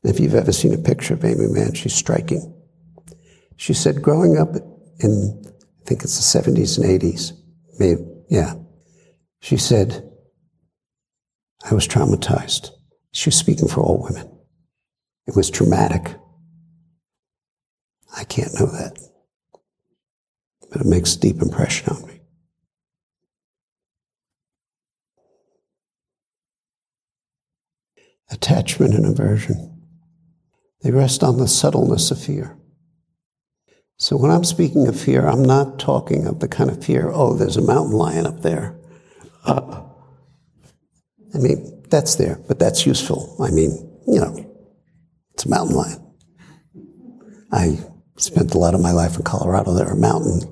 and 0.02 0.12
if 0.12 0.18
you've 0.18 0.34
ever 0.34 0.50
seen 0.50 0.74
a 0.74 0.78
picture 0.78 1.14
of 1.14 1.24
Aimee 1.24 1.46
Mann, 1.46 1.74
she's 1.74 1.94
striking. 1.94 2.52
She 3.56 3.74
said, 3.74 4.02
growing 4.02 4.36
up 4.36 4.56
in, 4.98 5.40
I 5.46 5.84
think 5.84 6.02
it's 6.02 6.32
the 6.32 6.40
70s 6.40 6.78
and 6.78 7.00
80s, 7.00 7.32
maybe, 7.78 8.02
yeah, 8.28 8.54
she 9.40 9.56
said, 9.56 10.10
I 11.70 11.72
was 11.74 11.86
traumatized. 11.86 12.70
She 13.12 13.28
was 13.28 13.36
speaking 13.36 13.68
for 13.68 13.82
all 13.82 14.02
women. 14.02 14.36
It 15.28 15.36
was 15.36 15.48
traumatic. 15.48 16.16
I 18.16 18.24
can't 18.24 18.54
know 18.54 18.66
that. 18.66 18.98
But 20.72 20.80
it 20.80 20.86
makes 20.88 21.14
a 21.14 21.20
deep 21.20 21.40
impression 21.40 21.94
on 21.94 22.04
me. 22.04 22.17
Attachment 28.30 28.94
and 28.94 29.06
aversion. 29.06 29.82
They 30.82 30.90
rest 30.90 31.22
on 31.22 31.38
the 31.38 31.48
subtleness 31.48 32.10
of 32.10 32.22
fear. 32.22 32.56
So 33.96 34.16
when 34.16 34.30
I'm 34.30 34.44
speaking 34.44 34.86
of 34.86 34.98
fear, 34.98 35.26
I'm 35.26 35.42
not 35.42 35.80
talking 35.80 36.26
of 36.26 36.38
the 36.38 36.46
kind 36.46 36.70
of 36.70 36.84
fear, 36.84 37.10
oh, 37.12 37.34
there's 37.34 37.56
a 37.56 37.62
mountain 37.62 37.96
lion 37.96 38.26
up 38.26 38.42
there. 38.42 38.78
Uh, 39.44 39.82
I 41.34 41.38
mean, 41.38 41.82
that's 41.88 42.14
there, 42.14 42.38
but 42.46 42.60
that's 42.60 42.86
useful. 42.86 43.36
I 43.42 43.50
mean, 43.50 43.70
you 44.06 44.20
know, 44.20 44.54
it's 45.34 45.46
a 45.46 45.48
mountain 45.48 45.76
lion. 45.76 46.14
I 47.50 47.78
spent 48.18 48.54
a 48.54 48.58
lot 48.58 48.74
of 48.74 48.80
my 48.80 48.92
life 48.92 49.16
in 49.16 49.24
Colorado. 49.24 49.74
There 49.74 49.88
are 49.88 49.96
mountain, 49.96 50.42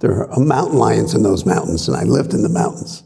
there 0.00 0.30
are 0.30 0.40
mountain 0.40 0.78
lions 0.78 1.14
in 1.14 1.22
those 1.24 1.44
mountains, 1.44 1.88
and 1.88 1.96
I 1.96 2.04
lived 2.04 2.32
in 2.32 2.42
the 2.42 2.48
mountains. 2.48 3.02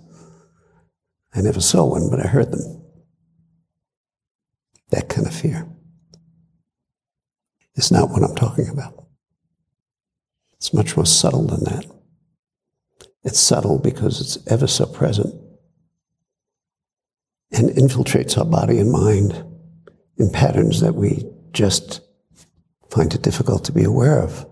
I 1.34 1.40
never 1.40 1.60
saw 1.60 1.84
one, 1.84 2.10
but 2.10 2.20
I 2.20 2.28
heard 2.28 2.50
them. 2.50 2.82
That 4.90 5.08
kind 5.08 5.26
of 5.26 5.34
fear. 5.34 5.68
It's 7.74 7.90
not 7.90 8.10
what 8.10 8.22
I'm 8.22 8.34
talking 8.34 8.68
about. 8.68 9.06
It's 10.54 10.74
much 10.74 10.96
more 10.96 11.06
subtle 11.06 11.46
than 11.46 11.64
that. 11.64 11.86
It's 13.22 13.38
subtle 13.38 13.78
because 13.78 14.20
it's 14.20 14.50
ever 14.50 14.66
so 14.66 14.86
present 14.86 15.34
and 17.52 17.70
infiltrates 17.70 18.36
our 18.36 18.44
body 18.44 18.78
and 18.78 18.90
mind 18.90 19.44
in 20.16 20.30
patterns 20.30 20.80
that 20.80 20.94
we 20.94 21.24
just 21.52 22.00
find 22.90 23.12
it 23.14 23.22
difficult 23.22 23.64
to 23.64 23.72
be 23.72 23.84
aware 23.84 24.20
of, 24.20 24.46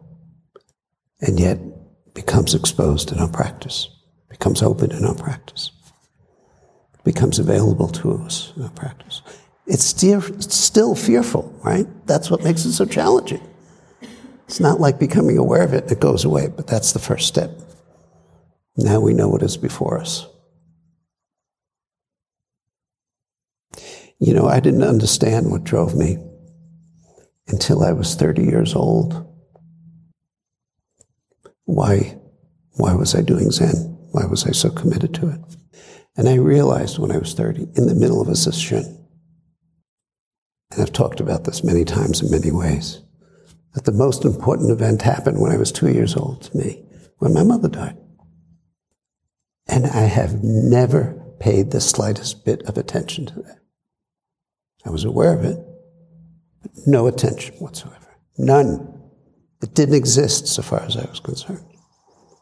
and 1.20 1.40
yet 1.40 1.58
becomes 2.14 2.54
exposed 2.54 3.12
in 3.12 3.18
our 3.18 3.28
practice, 3.28 3.88
becomes 4.28 4.62
open 4.62 4.92
in 4.92 5.04
our 5.04 5.14
practice, 5.14 5.70
becomes 7.04 7.38
available 7.38 7.88
to 7.88 8.14
us 8.18 8.52
in 8.56 8.62
our 8.62 8.70
practice. 8.70 9.22
It's 9.66 9.84
still, 9.84 10.94
fearful, 10.94 11.52
right? 11.64 11.86
That's 12.06 12.30
what 12.30 12.44
makes 12.44 12.64
it 12.64 12.72
so 12.72 12.84
challenging. 12.84 13.42
It's 14.46 14.60
not 14.60 14.80
like 14.80 15.00
becoming 15.00 15.38
aware 15.38 15.62
of 15.62 15.74
it 15.74 15.90
it 15.90 15.98
goes 15.98 16.24
away, 16.24 16.48
but 16.48 16.68
that's 16.68 16.92
the 16.92 17.00
first 17.00 17.26
step. 17.26 17.50
Now 18.76 19.00
we 19.00 19.12
know 19.12 19.28
what 19.28 19.42
is 19.42 19.56
before 19.56 19.98
us. 19.98 20.26
You 24.18 24.34
know, 24.34 24.46
I 24.46 24.60
didn't 24.60 24.84
understand 24.84 25.50
what 25.50 25.64
drove 25.64 25.96
me 25.96 26.18
until 27.48 27.82
I 27.82 27.92
was 27.92 28.14
30 28.14 28.44
years 28.44 28.74
old. 28.74 29.26
Why, 31.64 32.16
why 32.72 32.94
was 32.94 33.14
I 33.14 33.22
doing 33.22 33.50
Zen? 33.50 33.98
Why 34.12 34.24
was 34.26 34.46
I 34.46 34.52
so 34.52 34.70
committed 34.70 35.12
to 35.14 35.28
it? 35.28 35.40
And 36.16 36.28
I 36.28 36.36
realized 36.36 36.98
when 36.98 37.12
I 37.12 37.18
was 37.18 37.34
30, 37.34 37.62
in 37.76 37.86
the 37.86 37.94
middle 37.94 38.22
of 38.22 38.28
a 38.28 38.32
sesshin, 38.32 38.95
and 40.76 40.82
I've 40.82 40.92
talked 40.92 41.20
about 41.20 41.44
this 41.44 41.64
many 41.64 41.84
times 41.84 42.22
in 42.22 42.30
many 42.30 42.50
ways, 42.50 43.00
that 43.72 43.84
the 43.84 43.92
most 43.92 44.24
important 44.24 44.70
event 44.70 45.00
happened 45.02 45.40
when 45.40 45.50
I 45.50 45.56
was 45.56 45.72
two 45.72 45.90
years 45.90 46.14
old 46.14 46.42
to 46.42 46.56
me, 46.56 46.84
when 47.16 47.32
my 47.32 47.42
mother 47.42 47.68
died. 47.68 47.96
And 49.66 49.86
I 49.86 50.02
have 50.02 50.44
never 50.44 51.20
paid 51.40 51.70
the 51.70 51.80
slightest 51.80 52.44
bit 52.44 52.62
of 52.64 52.76
attention 52.76 53.24
to 53.26 53.34
that. 53.34 53.58
I 54.84 54.90
was 54.90 55.04
aware 55.04 55.32
of 55.32 55.44
it, 55.44 55.58
but 56.60 56.70
no 56.86 57.06
attention 57.06 57.54
whatsoever. 57.56 58.18
None. 58.38 58.92
It 59.62 59.74
didn't 59.74 59.94
exist 59.94 60.46
so 60.46 60.62
far 60.62 60.82
as 60.82 60.96
I 60.96 61.06
was 61.06 61.20
concerned. 61.20 61.64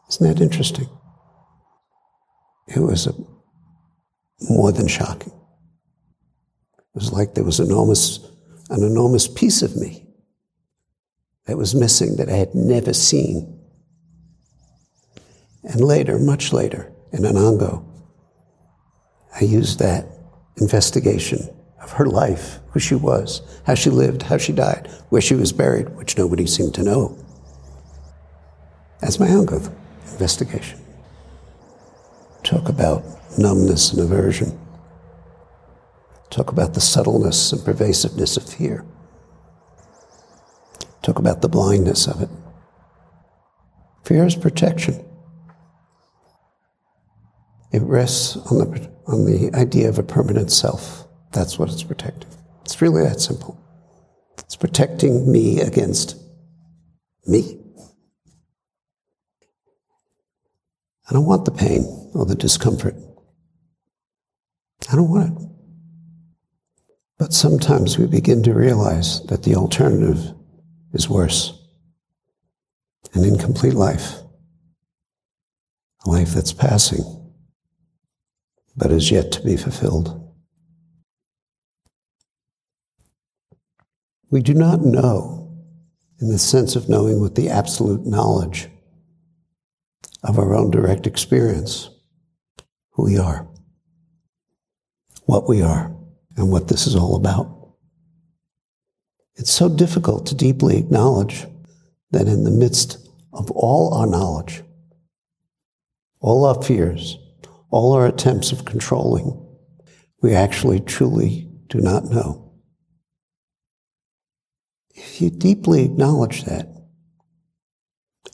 Isn't 0.09 0.27
that 0.27 0.43
interesting? 0.43 0.89
it 2.67 2.79
was 2.79 3.07
a, 3.07 3.13
more 4.49 4.71
than 4.71 4.87
shocking. 4.87 5.33
It 6.95 6.99
was 6.99 7.11
like 7.11 7.33
there 7.33 7.43
was 7.43 7.59
enormous, 7.59 8.19
an 8.69 8.81
enormous 8.81 9.27
piece 9.27 9.61
of 9.61 9.75
me 9.75 10.07
that 11.45 11.57
was 11.57 11.75
missing 11.75 12.15
that 12.15 12.29
I 12.29 12.37
had 12.37 12.55
never 12.55 12.93
seen. 12.93 13.59
And 15.63 15.81
later, 15.81 16.17
much 16.17 16.53
later, 16.53 16.93
in 17.11 17.25
an 17.25 17.35
Ango, 17.35 17.85
I 19.39 19.43
used 19.43 19.79
that 19.79 20.07
investigation 20.55 21.49
of 21.81 21.91
her 21.91 22.05
life, 22.05 22.59
who 22.69 22.79
she 22.79 22.95
was, 22.95 23.41
how 23.65 23.75
she 23.75 23.89
lived, 23.89 24.23
how 24.23 24.37
she 24.37 24.53
died, 24.53 24.89
where 25.09 25.21
she 25.21 25.35
was 25.35 25.51
buried, 25.51 25.89
which 25.97 26.17
nobody 26.17 26.47
seemed 26.47 26.73
to 26.75 26.83
know, 26.83 27.17
as 29.01 29.19
my 29.19 29.29
own 29.29 29.47
investigation. 30.13 30.79
Talk 32.43 32.69
about 32.69 33.03
numbness 33.37 33.91
and 33.91 34.01
aversion. 34.01 34.57
Talk 36.35 36.51
about 36.51 36.73
the 36.73 36.81
subtleness 36.81 37.53
and 37.53 37.63
pervasiveness 37.63 38.35
of 38.35 38.43
fear. 38.43 38.83
Talk 41.01 41.17
about 41.17 41.41
the 41.41 41.47
blindness 41.47 42.07
of 42.07 42.21
it. 42.21 42.29
Fear 44.03 44.25
is 44.25 44.35
protection. 44.35 45.01
It 47.71 47.83
rests 47.83 48.35
on 48.35 48.57
the, 48.57 48.91
on 49.07 49.23
the 49.23 49.57
idea 49.57 49.87
of 49.87 49.97
a 49.97 50.03
permanent 50.03 50.51
self. 50.51 51.07
That's 51.31 51.57
what 51.57 51.71
it's 51.71 51.83
protecting. 51.83 52.29
It's 52.65 52.81
really 52.81 53.03
that 53.03 53.21
simple. 53.21 53.57
It's 54.39 54.57
protecting 54.57 55.31
me 55.31 55.61
against 55.61 56.17
me. 57.25 57.61
I 61.09 61.13
don't 61.13 61.25
want 61.25 61.45
the 61.45 61.51
pain 61.51 62.11
or 62.13 62.25
the 62.25 62.35
discomfort. 62.35 62.95
I 64.91 64.97
don't 64.97 65.09
want 65.09 65.39
it. 65.39 65.54
But 67.17 67.33
sometimes 67.33 67.97
we 67.97 68.07
begin 68.07 68.43
to 68.43 68.53
realize 68.53 69.23
that 69.27 69.43
the 69.43 69.55
alternative 69.55 70.33
is 70.93 71.09
worse. 71.09 71.53
An 73.13 73.23
incomplete 73.23 73.73
life, 73.73 74.15
a 76.05 76.09
life 76.09 76.33
that's 76.33 76.51
passing, 76.51 77.03
but 78.75 78.91
is 78.91 79.11
yet 79.11 79.31
to 79.31 79.41
be 79.41 79.55
fulfilled. 79.55 80.21
We 84.29 84.41
do 84.41 84.53
not 84.53 84.81
know, 84.81 85.55
in 86.19 86.29
the 86.29 86.39
sense 86.39 86.75
of 86.75 86.89
knowing 86.89 87.21
with 87.21 87.35
the 87.35 87.49
absolute 87.49 88.05
knowledge 88.05 88.67
of 90.23 90.37
our 90.37 90.53
own 90.53 90.71
direct 90.71 91.07
experience, 91.07 91.89
who 92.91 93.05
we 93.05 93.17
are, 93.17 93.47
what 95.25 95.47
we 95.47 95.61
are, 95.61 95.94
and 96.35 96.51
what 96.51 96.67
this 96.67 96.87
is 96.87 96.95
all 96.95 97.15
about. 97.15 97.51
It's 99.35 99.51
so 99.51 99.69
difficult 99.69 100.25
to 100.27 100.35
deeply 100.35 100.77
acknowledge 100.77 101.45
that 102.11 102.27
in 102.27 102.43
the 102.43 102.51
midst 102.51 102.97
of 103.33 103.51
all 103.51 103.93
our 103.93 104.07
knowledge, 104.07 104.63
all 106.21 106.45
our 106.45 106.61
fears, 106.61 107.17
all 107.69 107.93
our 107.93 108.07
attempts 108.07 108.51
of 108.51 108.65
controlling, 108.65 109.41
we 110.21 110.33
actually 110.33 110.79
truly 110.79 111.49
do 111.67 111.81
not 111.81 112.05
know. 112.05 112.53
If 114.93 115.21
you 115.21 115.29
deeply 115.29 115.83
acknowledge 115.83 116.45
that 116.45 116.69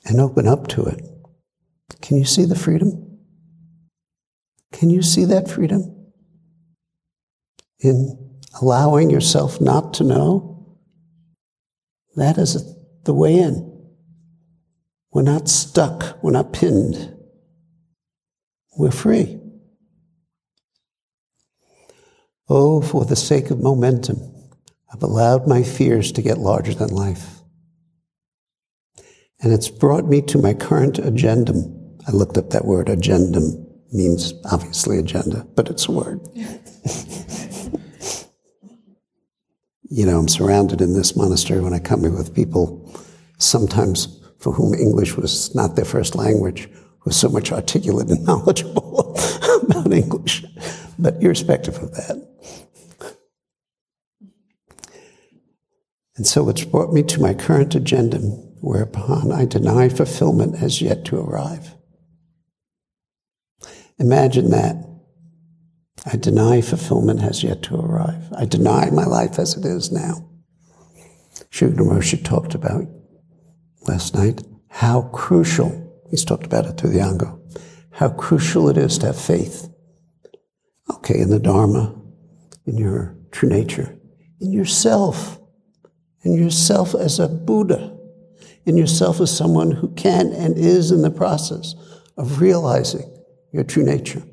and 0.05 0.21
open 0.21 0.47
up 0.47 0.67
to 0.69 0.83
it, 0.85 1.01
can 2.01 2.17
you 2.17 2.25
see 2.25 2.45
the 2.45 2.55
freedom? 2.55 3.19
Can 4.71 4.89
you 4.89 5.01
see 5.01 5.25
that 5.25 5.49
freedom? 5.49 6.00
In 7.81 8.39
allowing 8.61 9.09
yourself 9.09 9.59
not 9.59 9.93
to 9.95 10.03
know, 10.03 10.77
that 12.15 12.37
is 12.37 12.63
the 13.03 13.13
way 13.13 13.35
in. 13.39 13.67
We're 15.11 15.23
not 15.23 15.49
stuck, 15.49 16.21
we're 16.23 16.31
not 16.31 16.53
pinned, 16.53 17.15
we're 18.77 18.91
free. 18.91 19.39
Oh, 22.47 22.81
for 22.81 23.05
the 23.05 23.15
sake 23.15 23.49
of 23.49 23.59
momentum, 23.59 24.19
I've 24.93 25.03
allowed 25.03 25.47
my 25.47 25.63
fears 25.63 26.11
to 26.13 26.21
get 26.21 26.37
larger 26.37 26.73
than 26.73 26.89
life. 26.89 27.39
And 29.41 29.51
it's 29.51 29.69
brought 29.69 30.05
me 30.05 30.21
to 30.23 30.37
my 30.37 30.53
current 30.53 30.97
agendum. 30.97 31.97
I 32.07 32.11
looked 32.11 32.37
up 32.37 32.51
that 32.51 32.65
word, 32.65 32.87
agendum 32.87 33.67
means 33.91 34.33
obviously 34.51 34.97
agenda, 34.97 35.45
but 35.55 35.69
it's 35.69 35.87
a 35.87 35.91
word. 35.91 36.21
you 39.91 40.05
know, 40.05 40.17
I'm 40.17 40.29
surrounded 40.29 40.79
in 40.79 40.93
this 40.93 41.17
monastery 41.17 41.59
when 41.59 41.73
I 41.73 41.79
come 41.79 42.01
here 42.01 42.11
with 42.11 42.33
people, 42.33 42.89
sometimes 43.39 44.21
for 44.39 44.53
whom 44.53 44.73
English 44.73 45.17
was 45.17 45.53
not 45.53 45.75
their 45.75 45.85
first 45.85 46.15
language, 46.15 46.69
was 47.03 47.17
so 47.17 47.27
much 47.27 47.51
articulate 47.51 48.09
and 48.09 48.25
knowledgeable 48.25 49.17
about 49.63 49.91
English. 49.91 50.45
But 50.97 51.21
irrespective 51.21 51.75
of 51.75 51.91
that. 51.91 52.27
And 56.15 56.25
so 56.25 56.47
it's 56.47 56.63
brought 56.63 56.93
me 56.93 57.03
to 57.03 57.21
my 57.21 57.33
current 57.33 57.75
agenda, 57.75 58.19
whereupon 58.61 59.33
I 59.33 59.43
deny 59.43 59.89
fulfillment 59.89 60.61
as 60.61 60.81
yet 60.81 61.03
to 61.05 61.19
arrive. 61.19 61.75
Imagine 63.99 64.51
that. 64.51 64.90
I 66.05 66.17
deny 66.17 66.61
fulfillment 66.61 67.21
has 67.21 67.43
yet 67.43 67.61
to 67.63 67.75
arrive. 67.75 68.31
I 68.35 68.45
deny 68.45 68.89
my 68.89 69.05
life 69.05 69.37
as 69.37 69.55
it 69.55 69.65
is 69.65 69.91
now. 69.91 70.27
Sridhar 71.51 71.85
Moshe 71.87 72.23
talked 72.23 72.55
about 72.55 72.87
last 73.87 74.15
night 74.15 74.41
how 74.69 75.03
crucial, 75.13 76.03
he's 76.09 76.25
talked 76.25 76.45
about 76.45 76.65
it 76.65 76.77
through 76.77 76.91
the 76.91 77.01
Ango, 77.01 77.39
how 77.91 78.09
crucial 78.09 78.69
it 78.69 78.77
is 78.77 78.97
to 78.99 79.07
have 79.07 79.19
faith. 79.19 79.69
Okay, 80.89 81.19
in 81.19 81.29
the 81.29 81.39
Dharma, 81.39 81.95
in 82.65 82.77
your 82.77 83.15
true 83.31 83.49
nature, 83.49 83.95
in 84.39 84.51
yourself, 84.51 85.39
in 86.23 86.33
yourself 86.33 86.95
as 86.95 87.19
a 87.19 87.27
Buddha, 87.27 87.95
in 88.65 88.77
yourself 88.77 89.19
as 89.19 89.35
someone 89.35 89.71
who 89.71 89.93
can 89.93 90.31
and 90.33 90.57
is 90.57 90.91
in 90.91 91.01
the 91.01 91.11
process 91.11 91.75
of 92.17 92.41
realizing 92.41 93.11
your 93.51 93.63
true 93.63 93.83
nature. 93.83 94.23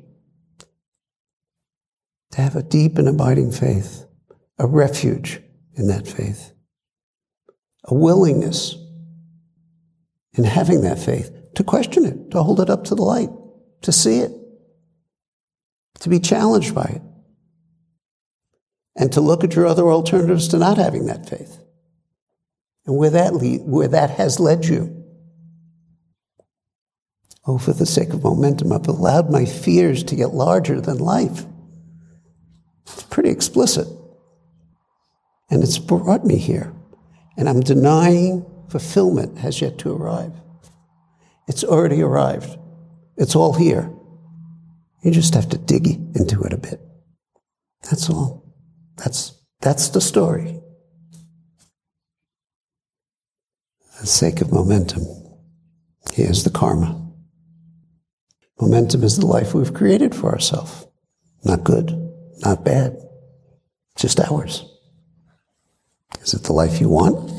To 2.31 2.41
have 2.41 2.55
a 2.55 2.63
deep 2.63 2.97
and 2.97 3.07
abiding 3.07 3.51
faith, 3.51 4.05
a 4.57 4.67
refuge 4.67 5.41
in 5.73 5.87
that 5.87 6.07
faith, 6.07 6.53
a 7.85 7.93
willingness 7.93 8.75
in 10.33 10.43
having 10.43 10.81
that 10.81 10.99
faith 10.99 11.31
to 11.55 11.63
question 11.63 12.05
it, 12.05 12.31
to 12.31 12.43
hold 12.43 12.59
it 12.59 12.69
up 12.69 12.83
to 12.85 12.95
the 12.95 13.01
light, 13.01 13.29
to 13.81 13.91
see 13.91 14.19
it, 14.19 14.31
to 15.99 16.09
be 16.09 16.19
challenged 16.19 16.75
by 16.75 16.83
it, 16.83 17.01
and 18.95 19.11
to 19.13 19.21
look 19.21 19.43
at 19.43 19.55
your 19.55 19.65
other 19.65 19.89
alternatives 19.89 20.47
to 20.49 20.57
not 20.57 20.77
having 20.77 21.07
that 21.07 21.27
faith 21.27 21.57
and 22.85 22.97
where 22.97 23.09
that, 23.11 23.35
lead, 23.35 23.61
where 23.61 23.87
that 23.87 24.09
has 24.11 24.39
led 24.39 24.65
you. 24.65 25.03
Oh, 27.45 27.57
for 27.57 27.73
the 27.73 27.85
sake 27.85 28.09
of 28.09 28.23
momentum, 28.23 28.71
I've 28.71 28.87
allowed 28.87 29.29
my 29.29 29.45
fears 29.45 30.03
to 30.05 30.15
get 30.15 30.33
larger 30.33 30.81
than 30.81 30.97
life. 30.97 31.45
It's 32.93 33.03
pretty 33.03 33.29
explicit. 33.29 33.87
And 35.49 35.63
it's 35.63 35.77
brought 35.77 36.25
me 36.25 36.37
here. 36.37 36.73
And 37.37 37.49
I'm 37.49 37.61
denying 37.61 38.45
fulfillment 38.69 39.39
has 39.39 39.61
yet 39.61 39.77
to 39.79 39.93
arrive. 39.93 40.33
It's 41.47 41.63
already 41.63 42.01
arrived. 42.01 42.57
It's 43.17 43.35
all 43.35 43.53
here. 43.53 43.91
You 45.01 45.11
just 45.11 45.33
have 45.33 45.49
to 45.49 45.57
dig 45.57 45.87
into 45.87 46.41
it 46.43 46.53
a 46.53 46.57
bit. 46.57 46.79
That's 47.89 48.09
all. 48.09 48.53
That's, 48.97 49.33
that's 49.61 49.89
the 49.89 50.01
story. 50.01 50.59
For 53.95 54.01
the 54.01 54.07
sake 54.07 54.41
of 54.41 54.51
momentum, 54.51 55.03
here's 56.13 56.43
the 56.43 56.49
karma. 56.49 57.09
Momentum 58.61 59.03
is 59.03 59.17
the 59.17 59.25
life 59.25 59.53
we've 59.53 59.73
created 59.73 60.13
for 60.13 60.31
ourselves. 60.31 60.85
Not 61.43 61.63
good, 61.63 61.91
not 62.43 62.63
bad, 62.63 62.97
just 63.95 64.19
ours. 64.19 64.65
Is 66.21 66.33
it 66.33 66.43
the 66.43 66.53
life 66.53 66.81
you 66.81 66.89
want? 66.89 67.31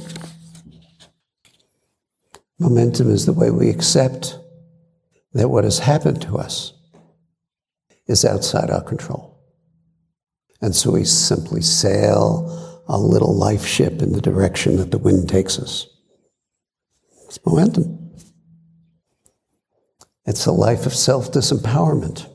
Momentum 2.59 3.11
is 3.11 3.27
the 3.27 3.33
way 3.33 3.51
we 3.51 3.71
accept 3.71 4.39
that 5.33 5.49
what 5.49 5.65
has 5.65 5.79
happened 5.79 6.21
to 6.23 6.39
us 6.39 6.73
is 8.07 8.25
outside 8.25 8.71
our 8.71 8.83
control. 8.83 9.39
And 10.61 10.75
so 10.75 10.91
we 10.91 11.05
simply 11.05 11.63
sail 11.63 12.83
a 12.89 12.99
little 12.99 13.35
life 13.35 13.65
ship 13.65 14.03
in 14.03 14.13
the 14.13 14.21
direction 14.21 14.77
that 14.77 14.91
the 14.91 14.99
wind 14.99 15.29
takes 15.29 15.59
us. 15.59 15.87
It's 17.27 17.45
momentum. 17.47 18.13
It's 20.27 20.47
a 20.47 20.53
life 20.53 20.87
of 20.87 20.95
self 20.95 21.33
disempowerment. 21.33 22.27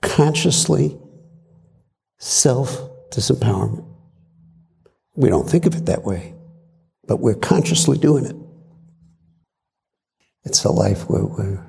consciously 0.00 0.98
self 2.22 2.88
disempowerment. 3.10 3.84
We 5.16 5.28
don't 5.28 5.50
think 5.50 5.66
of 5.66 5.74
it 5.74 5.86
that 5.86 6.04
way, 6.04 6.34
but 7.06 7.18
we're 7.18 7.34
consciously 7.34 7.98
doing 7.98 8.24
it. 8.24 8.36
It's 10.44 10.64
a 10.64 10.70
life 10.70 11.10
where 11.10 11.24
we're. 11.24 11.66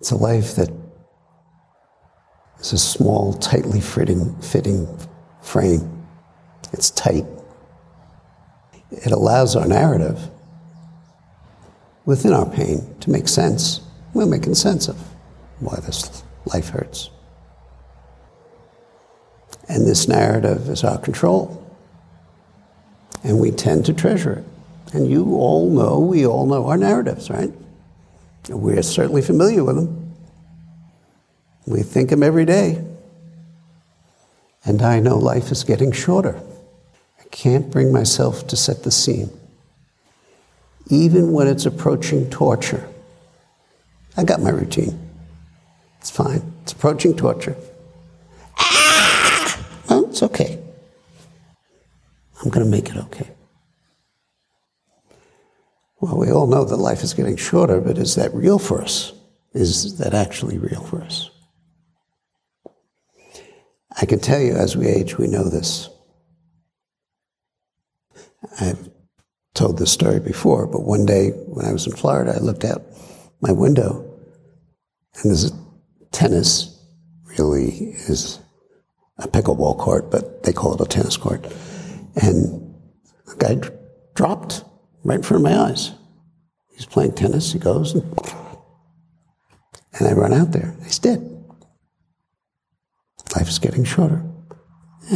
It's 0.00 0.10
a 0.10 0.16
life 0.16 0.56
that 0.56 0.70
is 2.58 2.72
a 2.72 2.78
small, 2.78 3.34
tightly 3.34 3.80
fitting, 3.80 4.34
fitting 4.40 4.88
frame. 5.42 6.04
It's 6.72 6.90
tight. 6.90 7.26
It 8.90 9.12
allows 9.12 9.54
our 9.54 9.68
narrative 9.68 10.18
within 12.06 12.32
our 12.32 12.50
pain 12.50 12.96
to 13.00 13.10
make 13.10 13.28
sense. 13.28 13.82
We're 14.14 14.26
making 14.26 14.54
sense 14.56 14.88
of 14.88 14.96
why 15.60 15.78
this 15.80 16.24
life 16.46 16.70
hurts. 16.70 17.10
And 19.68 19.86
this 19.86 20.08
narrative 20.08 20.68
is 20.68 20.82
our 20.82 20.98
control. 20.98 21.56
And 23.22 23.38
we 23.38 23.50
tend 23.50 23.86
to 23.86 23.94
treasure 23.94 24.32
it. 24.32 24.44
And 24.94 25.08
you 25.08 25.36
all 25.36 25.70
know, 25.70 26.00
we 26.00 26.26
all 26.26 26.46
know 26.46 26.66
our 26.66 26.76
narratives, 26.76 27.30
right? 27.30 27.52
We're 28.48 28.82
certainly 28.82 29.22
familiar 29.22 29.62
with 29.62 29.76
them. 29.76 30.14
We 31.66 31.82
think 31.82 32.10
them 32.10 32.22
every 32.22 32.44
day. 32.44 32.84
And 34.64 34.82
I 34.82 34.98
know 35.00 35.16
life 35.16 35.52
is 35.52 35.62
getting 35.62 35.92
shorter. 35.92 36.40
I 37.20 37.24
can't 37.30 37.70
bring 37.70 37.92
myself 37.92 38.46
to 38.48 38.56
set 38.56 38.82
the 38.82 38.90
scene. 38.90 39.30
Even 40.88 41.32
when 41.32 41.46
it's 41.46 41.66
approaching 41.66 42.28
torture, 42.30 42.88
I 44.16 44.24
got 44.24 44.40
my 44.40 44.50
routine. 44.50 45.09
It's 46.00 46.10
fine. 46.10 46.54
It's 46.62 46.72
approaching 46.72 47.14
torture. 47.14 47.56
Ah! 48.58 49.66
It's 50.08 50.22
okay. 50.22 50.58
I'm 52.42 52.50
going 52.50 52.64
to 52.64 52.70
make 52.70 52.88
it 52.88 52.96
okay. 52.96 53.30
Well, 56.00 56.16
we 56.16 56.30
all 56.30 56.46
know 56.46 56.64
that 56.64 56.76
life 56.76 57.02
is 57.02 57.12
getting 57.12 57.36
shorter, 57.36 57.80
but 57.80 57.98
is 57.98 58.14
that 58.14 58.34
real 58.34 58.58
for 58.58 58.80
us? 58.80 59.12
Is 59.52 59.98
that 59.98 60.14
actually 60.14 60.56
real 60.58 60.80
for 60.82 61.02
us? 61.02 61.30
I 64.00 64.06
can 64.06 64.18
tell 64.18 64.40
you 64.40 64.54
as 64.54 64.76
we 64.76 64.86
age, 64.86 65.18
we 65.18 65.26
know 65.26 65.48
this. 65.48 65.90
I've 68.60 68.88
told 69.52 69.78
this 69.78 69.92
story 69.92 70.20
before, 70.20 70.66
but 70.66 70.84
one 70.84 71.04
day 71.04 71.30
when 71.30 71.66
I 71.66 71.72
was 71.72 71.86
in 71.86 71.92
Florida, 71.92 72.32
I 72.34 72.38
looked 72.38 72.64
out 72.64 72.82
my 73.42 73.52
window 73.52 74.06
and 75.16 75.30
there's 75.30 75.50
a 75.50 75.69
tennis, 76.12 76.78
really 77.38 77.94
is 78.08 78.40
a 79.18 79.28
pickleball 79.28 79.78
court, 79.78 80.10
but 80.10 80.42
they 80.42 80.52
call 80.52 80.74
it 80.74 80.80
a 80.80 80.84
tennis 80.84 81.16
court. 81.16 81.46
And 82.20 82.74
a 83.32 83.36
guy 83.36 83.54
d- 83.54 83.68
dropped 84.14 84.64
right 85.04 85.16
in 85.16 85.22
front 85.22 85.44
of 85.44 85.50
my 85.50 85.58
eyes. 85.58 85.92
He's 86.74 86.86
playing 86.86 87.12
tennis, 87.12 87.52
he 87.52 87.58
goes, 87.58 87.94
and, 87.94 88.04
and 89.98 90.08
I 90.08 90.12
run 90.12 90.32
out 90.32 90.52
there. 90.52 90.74
He's 90.82 90.98
dead. 90.98 91.26
Life 93.36 93.48
is 93.48 93.58
getting 93.58 93.84
shorter. 93.84 94.24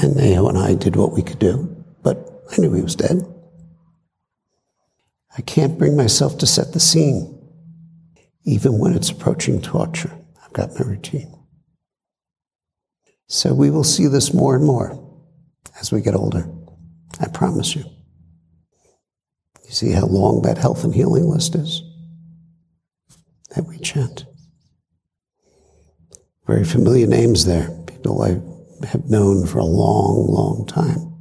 And 0.03 0.17
Neo 0.17 0.49
and 0.49 0.59
I 0.59 0.75
did 0.75 0.97
what 0.97 1.13
we 1.13 1.23
could 1.23 1.39
do, 1.39 1.85
but 2.03 2.43
I 2.53 2.61
knew 2.61 2.73
he 2.73 2.83
was 2.83 2.97
dead. 2.97 3.23
I 5.37 5.43
can't 5.43 5.79
bring 5.79 5.97
myself 5.97 6.39
to 6.39 6.47
set 6.47 6.73
the 6.73 6.81
scene, 6.81 7.39
even 8.45 8.79
when 8.79 8.95
it's 8.95 9.11
approaching 9.11 9.61
torture. 9.61 10.13
Got 10.55 10.79
my 10.79 10.87
routine. 10.87 11.35
So 13.27 13.53
we 13.53 13.71
will 13.71 13.85
see 13.85 14.07
this 14.07 14.33
more 14.33 14.55
and 14.55 14.65
more 14.65 14.97
as 15.81 15.91
we 15.91 16.01
get 16.01 16.15
older. 16.15 16.49
I 17.21 17.27
promise 17.27 17.75
you. 17.75 17.85
You 19.65 19.71
see 19.71 19.91
how 19.91 20.07
long 20.07 20.43
that 20.43 20.59
health 20.59 20.85
and 20.85 20.95
healing 20.95 21.25
list 21.25 21.57
is 21.57 21.83
that 23.55 23.67
we 23.67 23.79
chant. 23.79 24.27
Very 26.47 26.65
familiar 26.65 27.09
names 27.09 27.47
there, 27.47 27.71
people 27.89 28.23
I 28.23 28.87
have 28.87 29.11
known 29.11 29.47
for 29.47 29.59
a 29.59 29.65
long, 29.65 30.27
long 30.29 30.67
time. 30.69 31.17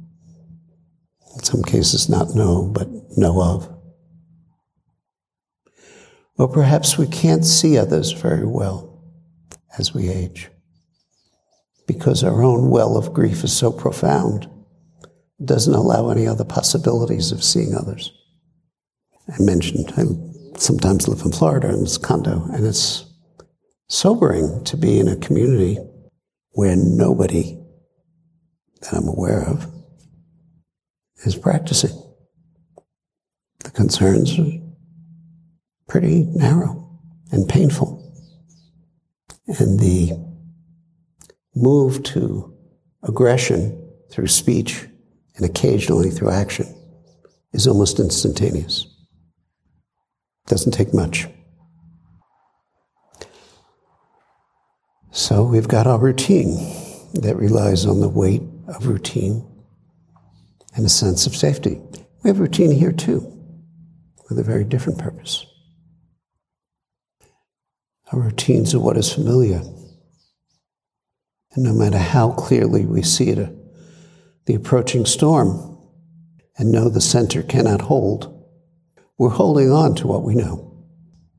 In 1.36 1.42
some 1.42 1.62
cases, 1.64 2.08
not 2.08 2.36
know, 2.36 2.70
but 2.72 2.88
know 3.16 3.42
of. 3.42 3.68
Or 6.38 6.46
perhaps 6.46 6.96
we 6.96 7.08
can't 7.08 7.44
see 7.44 7.76
others 7.76 8.12
very 8.12 8.46
well 8.46 8.93
as 9.78 9.94
we 9.94 10.08
age 10.08 10.50
because 11.86 12.24
our 12.24 12.42
own 12.42 12.70
well 12.70 12.96
of 12.96 13.12
grief 13.12 13.44
is 13.44 13.54
so 13.54 13.70
profound, 13.70 14.48
it 15.38 15.46
doesn't 15.46 15.74
allow 15.74 16.10
any 16.10 16.26
other 16.26 16.44
possibilities 16.44 17.32
of 17.32 17.44
seeing 17.44 17.74
others. 17.74 18.12
I 19.28 19.42
mentioned 19.42 19.92
I 19.96 20.04
sometimes 20.58 21.08
live 21.08 21.24
in 21.24 21.32
Florida 21.32 21.68
in 21.70 21.80
this 21.80 21.98
condo, 21.98 22.44
and 22.52 22.64
it's 22.64 23.04
sobering 23.88 24.64
to 24.64 24.76
be 24.76 24.98
in 24.98 25.08
a 25.08 25.16
community 25.16 25.78
where 26.50 26.76
nobody 26.76 27.58
that 28.80 28.94
I'm 28.94 29.08
aware 29.08 29.42
of 29.42 29.66
is 31.24 31.36
practicing. 31.36 31.90
The 33.64 33.70
concerns 33.70 34.38
are 34.38 34.52
pretty 35.88 36.24
narrow 36.34 37.00
and 37.32 37.48
painful. 37.48 38.03
And 39.46 39.78
the 39.78 40.12
move 41.54 42.02
to 42.04 42.54
aggression 43.02 43.92
through 44.10 44.28
speech 44.28 44.86
and 45.36 45.44
occasionally 45.44 46.10
through 46.10 46.30
action 46.30 46.66
is 47.52 47.66
almost 47.66 48.00
instantaneous. 48.00 48.86
It 50.46 50.50
Doesn't 50.50 50.72
take 50.72 50.94
much. 50.94 51.26
So 55.10 55.44
we've 55.44 55.68
got 55.68 55.86
our 55.86 55.98
routine 55.98 56.56
that 57.14 57.36
relies 57.36 57.86
on 57.86 58.00
the 58.00 58.08
weight 58.08 58.42
of 58.66 58.86
routine 58.86 59.46
and 60.74 60.84
a 60.84 60.88
sense 60.88 61.26
of 61.26 61.36
safety. 61.36 61.80
We 62.22 62.30
have 62.30 62.40
routine 62.40 62.72
here 62.72 62.92
too, 62.92 63.20
with 64.28 64.38
a 64.38 64.42
very 64.42 64.64
different 64.64 64.98
purpose. 64.98 65.46
Our 68.14 68.20
routines 68.20 68.72
are 68.76 68.80
what 68.80 68.96
is 68.96 69.12
familiar. 69.12 69.60
And 71.54 71.64
no 71.64 71.72
matter 71.72 71.98
how 71.98 72.30
clearly 72.30 72.86
we 72.86 73.02
see 73.02 73.30
it, 73.30 73.40
uh, 73.40 73.50
the 74.46 74.54
approaching 74.54 75.04
storm, 75.04 75.76
and 76.56 76.70
know 76.70 76.88
the 76.88 77.00
center 77.00 77.42
cannot 77.42 77.80
hold, 77.80 78.46
we're 79.18 79.30
holding 79.30 79.72
on 79.72 79.96
to 79.96 80.06
what 80.06 80.22
we 80.22 80.36
know. 80.36 80.86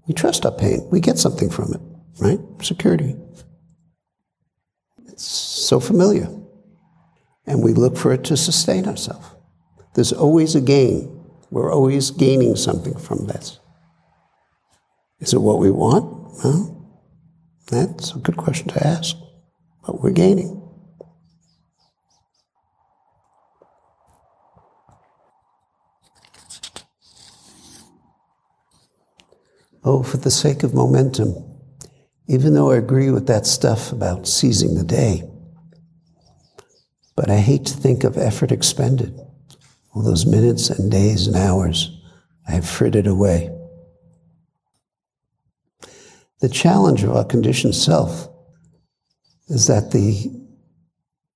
We 0.06 0.14
trust 0.14 0.46
our 0.46 0.52
pain. 0.52 0.86
We 0.92 1.00
get 1.00 1.18
something 1.18 1.50
from 1.50 1.74
it, 1.74 1.80
right? 2.20 2.40
Security. 2.62 3.16
It's 5.08 5.24
so 5.24 5.80
familiar. 5.80 6.28
And 7.48 7.64
we 7.64 7.72
look 7.72 7.96
for 7.96 8.12
it 8.12 8.26
to 8.26 8.36
sustain 8.36 8.86
ourselves. 8.86 9.28
There's 9.94 10.12
always 10.12 10.56
a 10.56 10.62
gain. 10.62 11.24
We're 11.52 11.74
always 11.74 12.12
gaining 12.12 12.58
something 12.58 12.98
from 12.98 13.28
this. 13.28 13.60
Is 15.22 15.34
it 15.34 15.40
what 15.40 15.60
we 15.60 15.72
want? 15.72 16.15
Well, 16.44 17.02
that's 17.68 18.14
a 18.14 18.20
good 18.20 18.38
question 18.38 18.68
to 18.70 18.88
ask. 18.88 19.16
But 19.86 20.02
we're 20.02 20.12
gaining. 20.12 20.62
Oh, 29.84 30.02
for 30.02 30.18
the 30.18 30.32
sake 30.32 30.64
of 30.64 30.74
momentum, 30.74 31.36
even 32.28 32.56
though 32.56 32.72
I 32.72 32.78
agree 32.78 33.12
with 33.12 33.28
that 33.28 33.46
stuff 33.46 33.92
about 33.92 34.28
seizing 34.28 34.74
the 34.76 34.84
day, 34.84 35.24
but 37.16 37.30
I 37.30 37.38
hate 37.38 37.66
to 37.68 37.78
think 37.78 38.04
of 38.04 38.18
effort 38.18 38.52
expended, 38.52 39.18
all 39.94 40.02
those 40.02 40.26
minutes 40.26 40.72
and 40.72 40.92
days 40.92 41.28
and 41.28 41.36
hours 41.36 42.02
I 42.48 42.54
have 42.54 42.68
frittered 42.68 43.08
away. 43.08 43.55
The 46.42 46.50
challenge 46.50 47.04
of 47.04 47.16
our 47.16 47.24
conditioned 47.24 47.76
self 47.76 48.28
is 49.48 49.68
that 49.68 49.92
the 49.92 50.32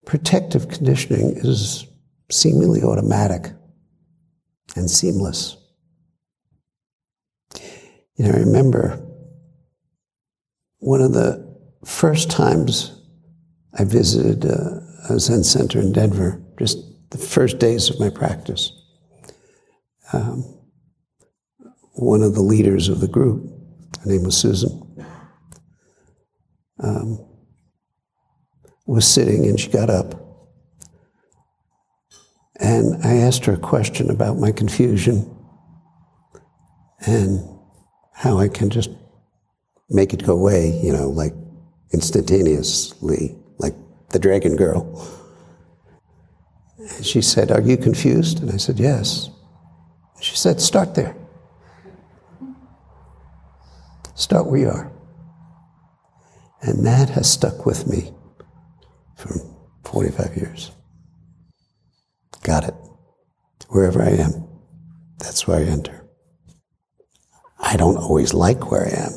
protective 0.05 0.67
conditioning 0.67 1.37
is 1.37 1.85
seemingly 2.31 2.81
automatic 2.81 3.47
and 4.75 4.89
seamless. 4.89 5.57
You 8.15 8.25
know, 8.25 8.31
I 8.31 8.39
remember 8.39 9.01
one 10.79 11.01
of 11.01 11.13
the 11.13 11.57
first 11.85 12.29
times 12.29 12.99
I 13.77 13.83
visited 13.83 14.45
a, 14.45 14.81
a 15.09 15.19
Zen 15.19 15.43
center 15.43 15.79
in 15.79 15.91
Denver, 15.91 16.41
just 16.57 16.79
the 17.11 17.17
first 17.17 17.59
days 17.59 17.89
of 17.89 17.99
my 17.99 18.09
practice. 18.09 18.71
Um, 20.11 20.43
one 21.93 22.23
of 22.23 22.33
the 22.33 22.41
leaders 22.41 22.89
of 22.89 22.99
the 22.99 23.07
group, 23.07 23.43
her 24.03 24.09
name 24.09 24.23
was 24.23 24.37
Susan, 24.37 24.88
um, 26.79 27.25
was 28.85 29.07
sitting 29.07 29.45
and 29.45 29.59
she 29.59 29.69
got 29.69 29.89
up. 29.89 30.15
And 32.59 33.03
I 33.05 33.15
asked 33.17 33.45
her 33.45 33.53
a 33.53 33.57
question 33.57 34.09
about 34.09 34.37
my 34.37 34.51
confusion 34.51 35.33
and 37.05 37.39
how 38.13 38.37
I 38.37 38.49
can 38.49 38.69
just 38.69 38.89
make 39.89 40.13
it 40.13 40.25
go 40.25 40.33
away, 40.33 40.79
you 40.83 40.91
know, 40.91 41.09
like 41.09 41.33
instantaneously, 41.93 43.37
like 43.57 43.75
the 44.09 44.19
dragon 44.19 44.55
girl. 44.55 45.07
And 46.77 47.05
she 47.05 47.21
said, 47.21 47.51
Are 47.51 47.61
you 47.61 47.77
confused? 47.77 48.41
And 48.41 48.51
I 48.51 48.57
said, 48.57 48.79
Yes. 48.79 49.29
She 50.19 50.35
said, 50.35 50.59
Start 50.59 50.95
there. 50.95 51.15
Start 54.15 54.47
where 54.47 54.59
you 54.59 54.69
are. 54.69 54.91
And 56.61 56.85
that 56.85 57.09
has 57.09 57.31
stuck 57.31 57.65
with 57.65 57.87
me 57.87 58.11
for 59.15 59.29
45 59.85 60.35
years. 60.35 60.71
Got 62.43 62.65
it. 62.65 62.73
Wherever 63.69 64.01
I 64.01 64.09
am, 64.09 64.47
that's 65.19 65.47
where 65.47 65.59
I 65.59 65.63
enter. 65.63 66.05
I 67.59 67.75
don't 67.75 67.97
always 67.97 68.33
like 68.33 68.71
where 68.71 68.85
I 68.85 69.05
am, 69.05 69.11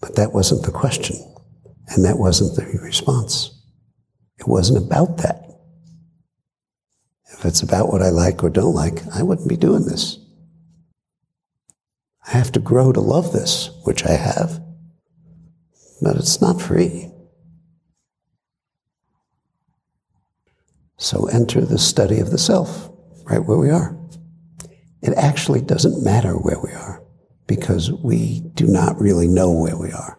but 0.00 0.16
that 0.16 0.32
wasn't 0.32 0.64
the 0.64 0.72
question, 0.72 1.16
and 1.88 2.04
that 2.04 2.18
wasn't 2.18 2.56
the 2.56 2.64
response. 2.82 3.50
It 4.38 4.48
wasn't 4.48 4.84
about 4.84 5.18
that. 5.18 5.42
If 7.32 7.44
it's 7.44 7.62
about 7.62 7.92
what 7.92 8.02
I 8.02 8.08
like 8.08 8.42
or 8.42 8.50
don't 8.50 8.74
like, 8.74 9.06
I 9.14 9.22
wouldn't 9.22 9.48
be 9.48 9.56
doing 9.56 9.84
this. 9.84 10.18
I 12.26 12.30
have 12.30 12.50
to 12.52 12.60
grow 12.60 12.92
to 12.92 13.00
love 13.00 13.32
this, 13.32 13.70
which 13.84 14.04
I 14.04 14.12
have, 14.12 14.60
but 16.02 16.16
it's 16.16 16.40
not 16.40 16.60
free. 16.60 17.08
So 20.96 21.26
enter 21.26 21.60
the 21.60 21.78
study 21.78 22.18
of 22.18 22.30
the 22.30 22.38
self, 22.38 22.90
right 23.24 23.44
where 23.44 23.58
we 23.58 23.70
are. 23.70 23.96
It 25.00 25.14
actually 25.16 25.60
doesn't 25.60 26.04
matter 26.04 26.34
where 26.34 26.58
we 26.60 26.72
are 26.72 27.02
because 27.46 27.90
we 27.90 28.40
do 28.54 28.66
not 28.66 29.00
really 29.00 29.28
know 29.28 29.52
where 29.52 29.76
we 29.76 29.92
are. 29.92 30.18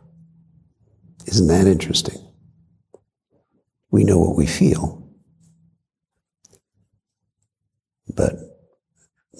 Isn't 1.25 1.47
that 1.47 1.67
interesting? 1.67 2.19
We 3.91 4.03
know 4.03 4.19
what 4.19 4.35
we 4.35 4.45
feel, 4.45 5.07
but 8.13 8.33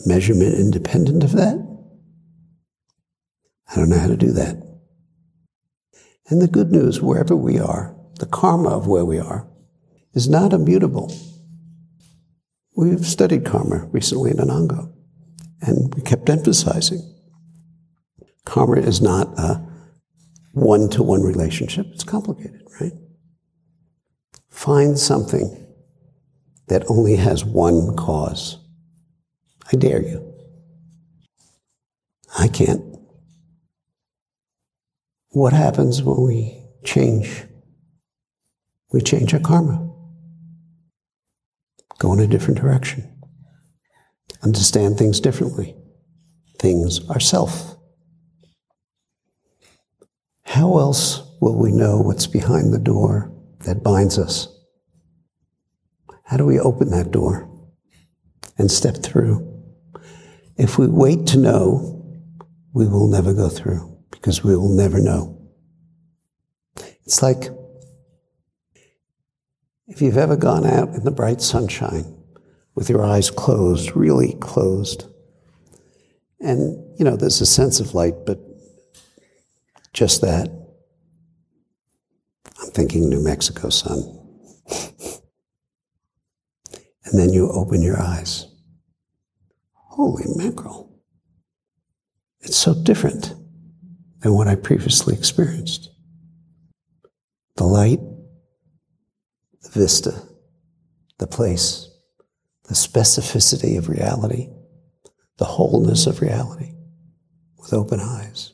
measurement 0.05 0.55
independent 0.55 1.23
of 1.23 1.33
that? 1.33 1.55
I 3.69 3.75
don't 3.75 3.89
know 3.89 3.97
how 3.97 4.07
to 4.07 4.17
do 4.17 4.31
that. 4.33 4.72
And 6.33 6.41
the 6.41 6.47
good 6.47 6.71
news, 6.71 6.99
wherever 6.99 7.35
we 7.35 7.59
are, 7.59 7.95
the 8.15 8.25
karma 8.25 8.69
of 8.69 8.87
where 8.87 9.05
we 9.05 9.19
are, 9.19 9.47
is 10.15 10.27
not 10.27 10.51
immutable. 10.51 11.15
We've 12.75 13.05
studied 13.05 13.45
karma 13.45 13.85
recently 13.91 14.31
in 14.31 14.39
an 14.39 14.49
Ango, 14.49 14.91
and 15.61 15.93
we 15.93 16.01
kept 16.01 16.31
emphasizing 16.31 17.03
karma 18.45 18.77
is 18.77 18.99
not 18.99 19.27
a 19.37 19.63
one 20.53 20.89
to 20.89 21.03
one 21.03 21.21
relationship, 21.21 21.85
it's 21.93 22.03
complicated, 22.03 22.63
right? 22.81 22.93
Find 24.49 24.97
something 24.97 25.67
that 26.67 26.83
only 26.89 27.17
has 27.17 27.45
one 27.45 27.95
cause. 27.95 28.57
I 29.71 29.75
dare 29.77 30.01
you. 30.01 30.33
I 32.39 32.47
can't. 32.47 32.82
What 35.33 35.51
happens 35.51 36.03
when 36.03 36.21
we 36.21 36.63
change? 36.83 37.43
We 38.91 39.01
change 39.01 39.33
our 39.33 39.39
karma 39.39 39.89
go 41.97 42.13
in 42.13 42.19
a 42.19 42.27
different 42.27 42.59
direction, 42.59 43.09
understand 44.43 44.97
things 44.97 45.21
differently. 45.21 45.73
Things 46.59 46.99
are 47.09 47.19
self. 47.19 47.77
How 50.43 50.77
else 50.77 51.21
will 51.41 51.57
we 51.57 51.71
know 51.71 51.99
what's 51.99 52.27
behind 52.27 52.73
the 52.73 52.79
door 52.79 53.33
that 53.61 53.83
binds 53.83 54.19
us? 54.19 54.49
How 56.25 56.37
do 56.37 56.45
we 56.45 56.59
open 56.59 56.91
that 56.91 57.11
door 57.11 57.49
and 58.57 58.69
step 58.69 58.97
through? 58.97 59.49
If 60.57 60.77
we 60.77 60.87
wait 60.87 61.25
to 61.27 61.37
know, 61.37 62.05
we 62.73 62.87
will 62.87 63.07
never 63.07 63.33
go 63.33 63.49
through 63.49 63.92
because 64.23 64.41
we 64.41 64.55
will 64.55 64.69
never 64.69 65.01
know. 65.01 65.37
It's 67.05 67.21
like 67.21 67.49
if 69.87 70.01
you've 70.01 70.17
ever 70.17 70.37
gone 70.37 70.65
out 70.65 70.95
in 70.95 71.03
the 71.03 71.11
bright 71.11 71.41
sunshine 71.41 72.05
with 72.73 72.89
your 72.89 73.03
eyes 73.03 73.29
closed, 73.29 73.97
really 73.97 74.37
closed, 74.39 75.07
and 76.39 76.81
you 76.97 77.03
know, 77.03 77.17
there's 77.17 77.41
a 77.41 77.45
sense 77.45 77.81
of 77.81 77.93
light, 77.95 78.13
but 78.25 78.39
just 79.91 80.21
that. 80.21 80.47
I'm 82.61 82.71
thinking 82.71 83.09
New 83.09 83.21
Mexico 83.21 83.67
sun. 83.67 83.99
and 87.03 87.19
then 87.19 87.33
you 87.33 87.51
open 87.51 87.81
your 87.81 88.01
eyes. 88.01 88.47
Holy 89.73 90.23
mackerel. 90.37 90.97
It's 92.39 92.55
so 92.55 92.73
different 92.73 93.33
than 94.23 94.33
what 94.33 94.47
I 94.47 94.55
previously 94.55 95.15
experienced. 95.15 95.89
The 97.57 97.65
light 97.65 97.99
the 99.63 99.69
vista, 99.69 100.21
the 101.19 101.27
place, 101.27 101.89
the 102.67 102.73
specificity 102.73 103.77
of 103.77 103.89
reality, 103.89 104.49
the 105.37 105.45
wholeness 105.45 106.05
of 106.05 106.21
reality 106.21 106.73
with 107.57 107.73
open 107.73 107.99
eyes. 107.99 108.53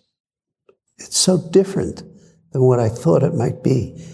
It's 0.98 1.18
so 1.18 1.38
different 1.52 2.04
than 2.52 2.64
what 2.64 2.80
I 2.80 2.90
thought 2.90 3.24
it 3.24 3.34
might 3.34 3.64
be. 3.64 4.06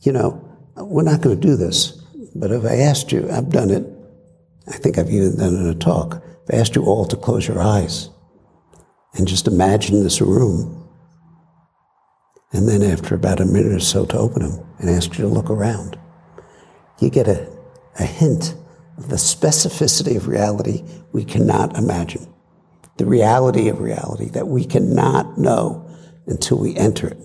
You 0.00 0.12
know, 0.12 0.58
we're 0.76 1.02
not 1.02 1.20
going 1.20 1.40
to 1.40 1.46
do 1.46 1.56
this, 1.56 1.92
but 2.34 2.50
if 2.50 2.64
I 2.64 2.76
asked 2.76 3.12
you, 3.12 3.30
I've 3.30 3.50
done 3.50 3.70
it, 3.70 3.86
I 4.68 4.76
think 4.76 4.98
I've 4.98 5.10
even 5.10 5.36
done 5.36 5.54
it 5.54 5.60
in 5.60 5.66
a 5.66 5.74
talk, 5.74 6.22
if 6.44 6.54
I 6.54 6.58
asked 6.58 6.74
you 6.74 6.84
all 6.84 7.04
to 7.06 7.16
close 7.16 7.46
your 7.46 7.60
eyes 7.60 8.08
and 9.14 9.26
just 9.26 9.46
imagine 9.46 10.02
this 10.02 10.20
room, 10.20 10.79
and 12.52 12.68
then 12.68 12.82
after 12.82 13.14
about 13.14 13.40
a 13.40 13.44
minute 13.44 13.72
or 13.72 13.80
so 13.80 14.04
to 14.06 14.18
open 14.18 14.42
them 14.42 14.66
and 14.78 14.90
ask 14.90 15.16
you 15.18 15.24
to 15.24 15.28
look 15.28 15.50
around 15.50 15.98
you 17.00 17.10
get 17.10 17.28
a, 17.28 17.50
a 17.98 18.04
hint 18.04 18.54
of 18.98 19.08
the 19.08 19.16
specificity 19.16 20.16
of 20.16 20.28
reality 20.28 20.84
we 21.12 21.24
cannot 21.24 21.76
imagine. 21.76 22.26
The 22.98 23.06
reality 23.06 23.68
of 23.68 23.80
reality 23.80 24.28
that 24.30 24.46
we 24.46 24.64
cannot 24.64 25.38
know 25.38 25.90
until 26.26 26.58
we 26.58 26.76
enter 26.76 27.08
it. 27.08 27.18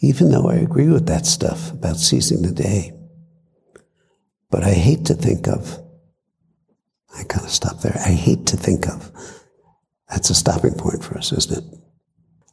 Even 0.00 0.30
though 0.30 0.48
I 0.48 0.54
agree 0.54 0.88
with 0.88 1.06
that 1.06 1.26
stuff 1.26 1.70
about 1.70 1.96
seizing 1.96 2.42
the 2.42 2.52
day, 2.52 2.92
but 4.50 4.64
I 4.64 4.72
hate 4.72 5.04
to 5.06 5.14
think 5.14 5.46
of, 5.46 5.78
I 7.16 7.24
kind 7.24 7.44
of 7.44 7.52
stop 7.52 7.80
there. 7.80 7.96
I 8.04 8.10
hate 8.10 8.46
to 8.46 8.56
think 8.56 8.88
of, 8.88 9.12
that's 10.12 10.30
a 10.30 10.34
stopping 10.34 10.74
point 10.74 11.02
for 11.02 11.18
us, 11.18 11.32
isn't 11.32 11.58
it? 11.58 11.78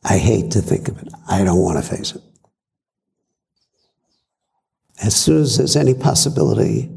I 0.04 0.18
hate 0.18 0.52
to 0.52 0.62
think 0.62 0.88
of 0.88 1.00
it. 1.02 1.10
I 1.28 1.44
don't 1.44 1.62
want 1.62 1.84
to 1.84 1.88
face 1.88 2.16
it 2.16 2.22
as 5.02 5.16
soon 5.16 5.42
as 5.42 5.58
there's 5.58 5.76
any 5.76 5.94
possibility 5.94 6.90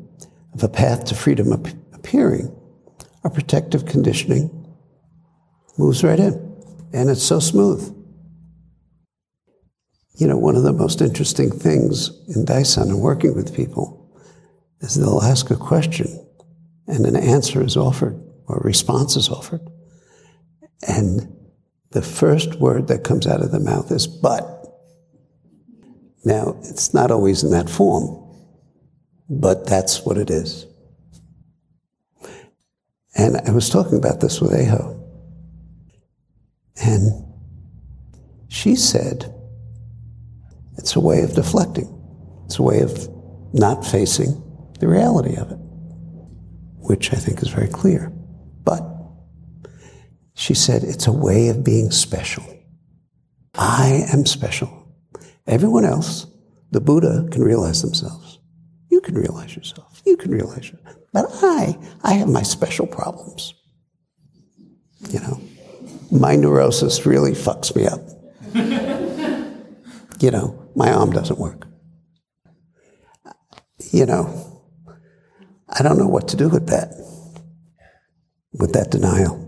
of 0.55 0.63
a 0.63 0.69
path 0.69 1.05
to 1.07 1.15
freedom 1.15 1.53
appearing, 1.93 2.55
our 3.25 3.31
protective 3.31 3.87
conditioning 3.87 4.51
moves 5.79 6.03
right 6.03 6.19
in. 6.19 6.35
And 6.93 7.09
it's 7.09 7.23
so 7.23 7.39
smooth. 7.39 7.97
You 10.17 10.27
know, 10.27 10.37
one 10.37 10.57
of 10.57 10.63
the 10.63 10.73
most 10.73 11.01
interesting 11.01 11.51
things 11.51 12.11
in 12.29 12.45
daisan 12.45 12.91
and 12.91 13.01
working 13.01 13.35
with 13.35 13.57
people 13.57 13.99
is 14.81 14.95
they'll 14.95 15.23
ask 15.23 15.51
a 15.51 15.57
question 15.57 16.07
and 16.87 17.07
an 17.07 17.17
answer 17.17 17.65
is 17.65 17.77
offered 17.77 18.21
or 18.47 18.59
a 18.59 18.67
response 18.67 19.17
is 19.17 19.29
offered. 19.29 19.61
And 20.87 21.37
the 21.91 22.03
first 22.03 22.57
word 22.57 22.89
that 22.89 23.05
comes 23.05 23.27
out 23.27 23.43
of 23.43 23.53
the 23.53 23.61
mouth 23.61 23.91
is 23.91 24.07
but. 24.07 24.59
Now, 26.25 26.57
it's 26.61 26.95
not 26.95 27.11
always 27.11 27.43
in 27.43 27.51
that 27.51 27.69
form, 27.69 28.19
but 29.29 29.67
that's 29.67 30.05
what 30.05 30.17
it 30.17 30.31
is. 30.31 30.67
And 33.15 33.37
I 33.47 33.51
was 33.51 33.69
talking 33.69 33.99
about 33.99 34.21
this 34.21 34.41
with 34.41 34.55
Aho. 34.55 34.99
And 36.83 37.25
she 38.49 38.75
said, 38.75 39.33
it's 40.79 40.97
a 40.97 41.01
way 41.01 41.23
of 41.23 41.35
deflecting. 41.35 41.89
It's 42.47 42.59
a 42.59 42.63
way 42.63 42.81
of 42.81 43.09
not 43.53 43.85
facing 43.85 44.43
the 44.81 44.89
reality 44.89 45.37
of 45.37 45.51
it, 45.51 45.59
which 46.81 47.13
I 47.13 47.17
think 47.17 47.43
is 47.43 47.49
very 47.49 47.69
clear. 47.69 48.11
But 48.65 48.83
she 50.43 50.55
said, 50.55 50.83
it's 50.83 51.07
a 51.07 51.13
way 51.13 51.51
of 51.51 51.63
being 51.63 51.93
special. 51.93 52.43
I 53.55 54.07
am 54.13 54.27
special. 54.27 54.93
Everyone 55.47 55.85
else, 55.85 56.27
the 56.73 56.81
Buddha, 56.81 57.29
can 57.31 57.43
realize 57.43 57.81
themselves. 57.81 58.41
You 58.91 59.01
can 59.01 59.15
realize 59.15 59.55
yourself. 59.55 60.03
You 60.05 60.17
can 60.17 60.33
realize 60.33 60.69
yourself. 60.69 60.97
But 61.13 61.27
I, 61.45 61.79
I 62.03 62.15
have 62.15 62.29
my 62.29 62.43
special 62.43 62.89
problems. 62.89 63.55
You 65.11 65.21
know, 65.21 65.41
my 66.11 66.35
neurosis 66.35 67.07
really 67.07 67.33
fucks 67.33 67.77
me 67.77 67.87
up. 67.87 68.01
you 70.21 70.33
know, 70.33 70.71
my 70.75 70.91
arm 70.93 71.13
doesn't 71.13 71.39
work. 71.39 71.69
You 73.93 74.07
know, 74.07 74.61
I 75.69 75.85
don't 75.85 75.99
know 75.99 76.09
what 76.09 76.27
to 76.29 76.37
do 76.37 76.49
with 76.49 76.67
that, 76.67 76.95
with 78.59 78.73
that 78.73 78.91
denial. 78.91 79.42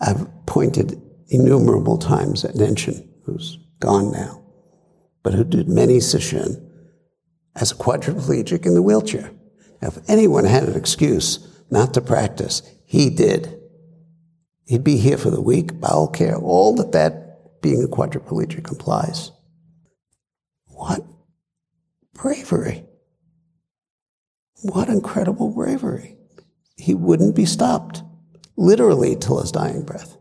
I've 0.00 0.26
pointed 0.46 1.00
innumerable 1.28 1.98
times 1.98 2.44
at 2.44 2.54
Nenshin, 2.54 3.08
who's 3.24 3.58
gone 3.80 4.12
now, 4.12 4.42
but 5.22 5.34
who 5.34 5.44
did 5.44 5.68
many 5.68 5.98
sesshin 5.98 6.62
as 7.54 7.72
a 7.72 7.76
quadriplegic 7.76 8.66
in 8.66 8.74
the 8.74 8.82
wheelchair. 8.82 9.30
Now, 9.80 9.88
if 9.88 9.98
anyone 10.08 10.44
had 10.44 10.64
an 10.64 10.76
excuse 10.76 11.46
not 11.70 11.94
to 11.94 12.00
practice, 12.00 12.62
he 12.84 13.10
did. 13.10 13.58
He'd 14.66 14.84
be 14.84 14.96
here 14.96 15.18
for 15.18 15.30
the 15.30 15.40
week, 15.40 15.80
bowel 15.80 16.08
care, 16.08 16.36
all 16.36 16.74
that 16.76 16.92
that 16.92 17.62
being 17.62 17.82
a 17.82 17.88
quadriplegic 17.88 18.70
implies. 18.70 19.32
What 20.66 21.04
bravery. 22.14 22.84
What 24.62 24.88
incredible 24.88 25.50
bravery. 25.50 26.16
He 26.76 26.94
wouldn't 26.94 27.34
be 27.34 27.46
stopped, 27.46 28.02
literally 28.56 29.16
till 29.16 29.40
his 29.40 29.52
dying 29.52 29.82
breath. 29.82 30.16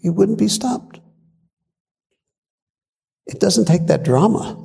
He 0.00 0.10
wouldn't 0.10 0.38
be 0.38 0.48
stopped. 0.48 1.00
It 3.26 3.40
doesn't 3.40 3.64
take 3.64 3.86
that 3.86 4.04
drama. 4.04 4.62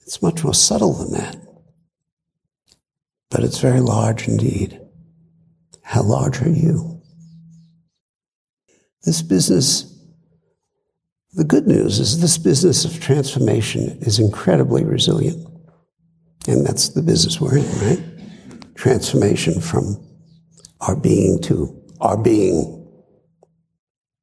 It's 0.00 0.20
much 0.20 0.44
more 0.44 0.54
subtle 0.54 0.92
than 0.92 1.12
that. 1.12 1.36
But 3.30 3.42
it's 3.42 3.58
very 3.58 3.80
large 3.80 4.28
indeed. 4.28 4.80
How 5.82 6.02
large 6.02 6.40
are 6.42 6.50
you? 6.50 7.02
This 9.04 9.22
business, 9.22 9.90
the 11.32 11.44
good 11.44 11.66
news 11.66 11.98
is 11.98 12.20
this 12.20 12.38
business 12.38 12.84
of 12.84 13.00
transformation 13.00 13.98
is 14.00 14.18
incredibly 14.18 14.84
resilient. 14.84 15.46
And 16.46 16.66
that's 16.66 16.90
the 16.90 17.02
business 17.02 17.40
we're 17.40 17.58
in, 17.58 17.78
right? 17.80 18.74
Transformation 18.74 19.60
from 19.60 19.96
our 20.80 20.96
being 20.96 21.40
to 21.42 21.82
our 22.00 22.16
being. 22.16 22.80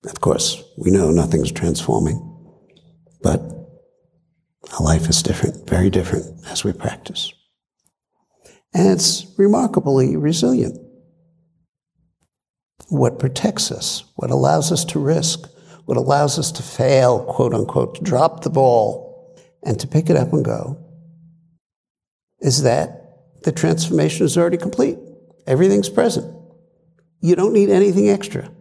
Of 0.05 0.19
course, 0.21 0.63
we 0.77 0.91
know 0.91 1.11
nothing's 1.11 1.51
transforming, 1.51 2.19
but 3.21 3.39
our 4.73 4.83
life 4.83 5.09
is 5.09 5.21
different, 5.21 5.67
very 5.69 5.89
different 5.89 6.45
as 6.47 6.63
we 6.63 6.73
practice. 6.73 7.31
And 8.73 8.87
it's 8.87 9.25
remarkably 9.37 10.15
resilient. 10.15 10.77
What 12.89 13.19
protects 13.19 13.71
us, 13.71 14.03
what 14.15 14.31
allows 14.31 14.71
us 14.71 14.85
to 14.85 14.99
risk, 14.99 15.47
what 15.85 15.97
allows 15.97 16.39
us 16.39 16.51
to 16.53 16.63
fail, 16.63 17.23
quote 17.23 17.53
unquote, 17.53 17.95
to 17.95 18.01
drop 18.01 18.43
the 18.43 18.49
ball 18.49 19.37
and 19.63 19.79
to 19.79 19.87
pick 19.87 20.09
it 20.09 20.17
up 20.17 20.33
and 20.33 20.43
go, 20.43 20.77
is 22.39 22.63
that 22.63 23.41
the 23.43 23.51
transformation 23.51 24.25
is 24.25 24.37
already 24.37 24.57
complete. 24.57 24.97
Everything's 25.47 25.89
present. 25.89 26.40
You 27.21 27.35
don't 27.35 27.53
need 27.53 27.69
anything 27.69 28.09
extra. 28.09 28.51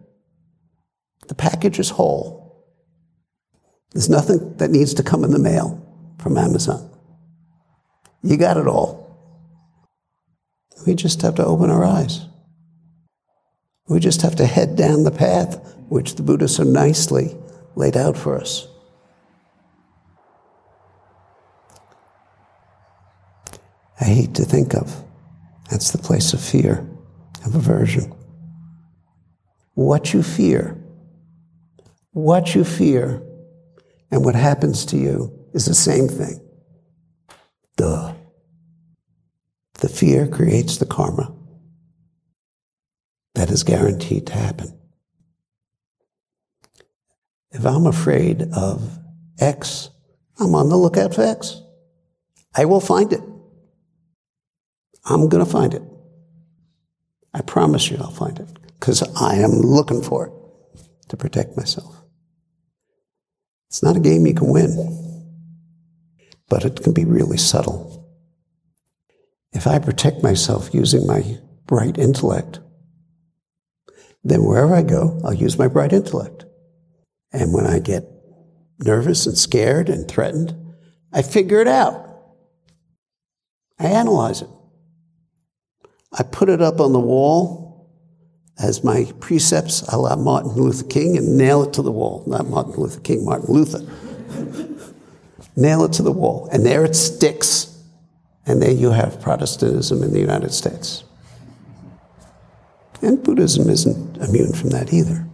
The 1.27 1.35
package 1.35 1.79
is 1.79 1.89
whole. 1.89 2.65
There's 3.91 4.09
nothing 4.09 4.57
that 4.57 4.69
needs 4.69 4.93
to 4.95 5.03
come 5.03 5.23
in 5.23 5.31
the 5.31 5.39
mail 5.39 5.77
from 6.19 6.37
Amazon. 6.37 6.89
You 8.23 8.37
got 8.37 8.57
it 8.57 8.67
all. 8.67 9.01
We 10.85 10.95
just 10.95 11.21
have 11.23 11.35
to 11.35 11.45
open 11.45 11.69
our 11.69 11.83
eyes. 11.83 12.25
We 13.87 13.99
just 13.99 14.21
have 14.21 14.35
to 14.37 14.45
head 14.45 14.75
down 14.75 15.03
the 15.03 15.11
path 15.11 15.75
which 15.89 16.15
the 16.15 16.23
Buddha 16.23 16.47
so 16.47 16.63
nicely 16.63 17.35
laid 17.75 17.97
out 17.97 18.17
for 18.17 18.39
us. 18.39 18.67
I 23.99 24.05
hate 24.05 24.35
to 24.35 24.45
think 24.45 24.73
of. 24.73 25.03
That's 25.69 25.91
the 25.91 25.97
place 25.97 26.33
of 26.33 26.41
fear, 26.41 26.87
of 27.45 27.55
aversion. 27.55 28.13
What 29.73 30.13
you 30.13 30.21
fear, 30.21 30.77
what 32.11 32.53
you 32.53 32.63
fear, 32.63 33.23
and 34.11 34.25
what 34.25 34.35
happens 34.35 34.85
to 34.87 34.97
you 34.97 35.33
is 35.53 35.65
the 35.65 35.73
same 35.73 36.07
thing. 36.07 36.41
Duh. 37.77 38.13
The 39.79 39.89
fear 39.89 40.27
creates 40.27 40.77
the 40.77 40.85
karma 40.85 41.33
that 43.33 43.49
is 43.49 43.63
guaranteed 43.63 44.27
to 44.27 44.33
happen. 44.33 44.77
If 47.51 47.65
I'm 47.65 47.87
afraid 47.87 48.43
of 48.53 48.99
X, 49.39 49.89
I'm 50.39 50.53
on 50.53 50.69
the 50.69 50.77
lookout 50.77 51.15
for 51.15 51.23
X. 51.23 51.61
I 52.55 52.65
will 52.65 52.81
find 52.81 53.11
it. 53.13 53.21
I'm 55.05 55.29
going 55.29 55.43
to 55.43 55.49
find 55.49 55.73
it. 55.73 55.81
I 57.33 57.41
promise 57.41 57.89
you 57.89 57.97
I'll 57.97 58.11
find 58.11 58.39
it 58.39 58.60
because 58.81 59.03
I 59.15 59.35
am 59.35 59.51
looking 59.51 60.01
for 60.01 60.25
it 60.25 61.09
to 61.09 61.15
protect 61.15 61.55
myself. 61.55 62.03
It's 63.69 63.83
not 63.83 63.95
a 63.95 63.99
game 63.99 64.25
you 64.25 64.33
can 64.33 64.51
win, 64.51 65.37
but 66.49 66.65
it 66.65 66.81
can 66.81 66.91
be 66.91 67.05
really 67.05 67.37
subtle. 67.37 68.09
If 69.53 69.67
I 69.67 69.77
protect 69.77 70.23
myself 70.23 70.73
using 70.73 71.05
my 71.05 71.37
bright 71.67 71.99
intellect, 71.99 72.59
then 74.23 74.43
wherever 74.43 74.73
I 74.73 74.81
go, 74.81 75.21
I'll 75.23 75.33
use 75.33 75.59
my 75.59 75.67
bright 75.67 75.93
intellect. 75.93 76.45
And 77.31 77.53
when 77.53 77.67
I 77.67 77.77
get 77.77 78.03
nervous 78.79 79.27
and 79.27 79.37
scared 79.37 79.89
and 79.89 80.07
threatened, 80.07 80.55
I 81.13 81.21
figure 81.21 81.61
it 81.61 81.67
out. 81.67 82.07
I 83.79 83.87
analyze 83.87 84.41
it. 84.41 84.49
I 86.11 86.23
put 86.23 86.49
it 86.49 86.63
up 86.63 86.79
on 86.79 86.93
the 86.93 86.99
wall 86.99 87.70
as 88.61 88.83
my 88.83 89.11
precepts 89.19 89.81
a 89.83 89.97
la 89.97 90.15
Martin 90.15 90.51
Luther 90.51 90.85
King 90.85 91.17
and 91.17 91.37
nail 91.37 91.63
it 91.63 91.73
to 91.73 91.81
the 91.81 91.91
wall. 91.91 92.23
Not 92.27 92.47
Martin 92.47 92.73
Luther 92.73 92.99
King, 93.01 93.25
Martin 93.25 93.53
Luther. 93.53 93.81
nail 95.55 95.83
it 95.83 95.93
to 95.93 96.03
the 96.03 96.11
wall. 96.11 96.47
And 96.51 96.65
there 96.65 96.85
it 96.85 96.95
sticks 96.95 97.71
and 98.45 98.61
there 98.61 98.71
you 98.71 98.91
have 98.91 99.21
Protestantism 99.21 100.03
in 100.03 100.13
the 100.13 100.19
United 100.19 100.51
States. 100.51 101.03
And 103.01 103.23
Buddhism 103.23 103.69
isn't 103.69 104.17
immune 104.17 104.53
from 104.53 104.69
that 104.69 104.93
either. 104.93 105.27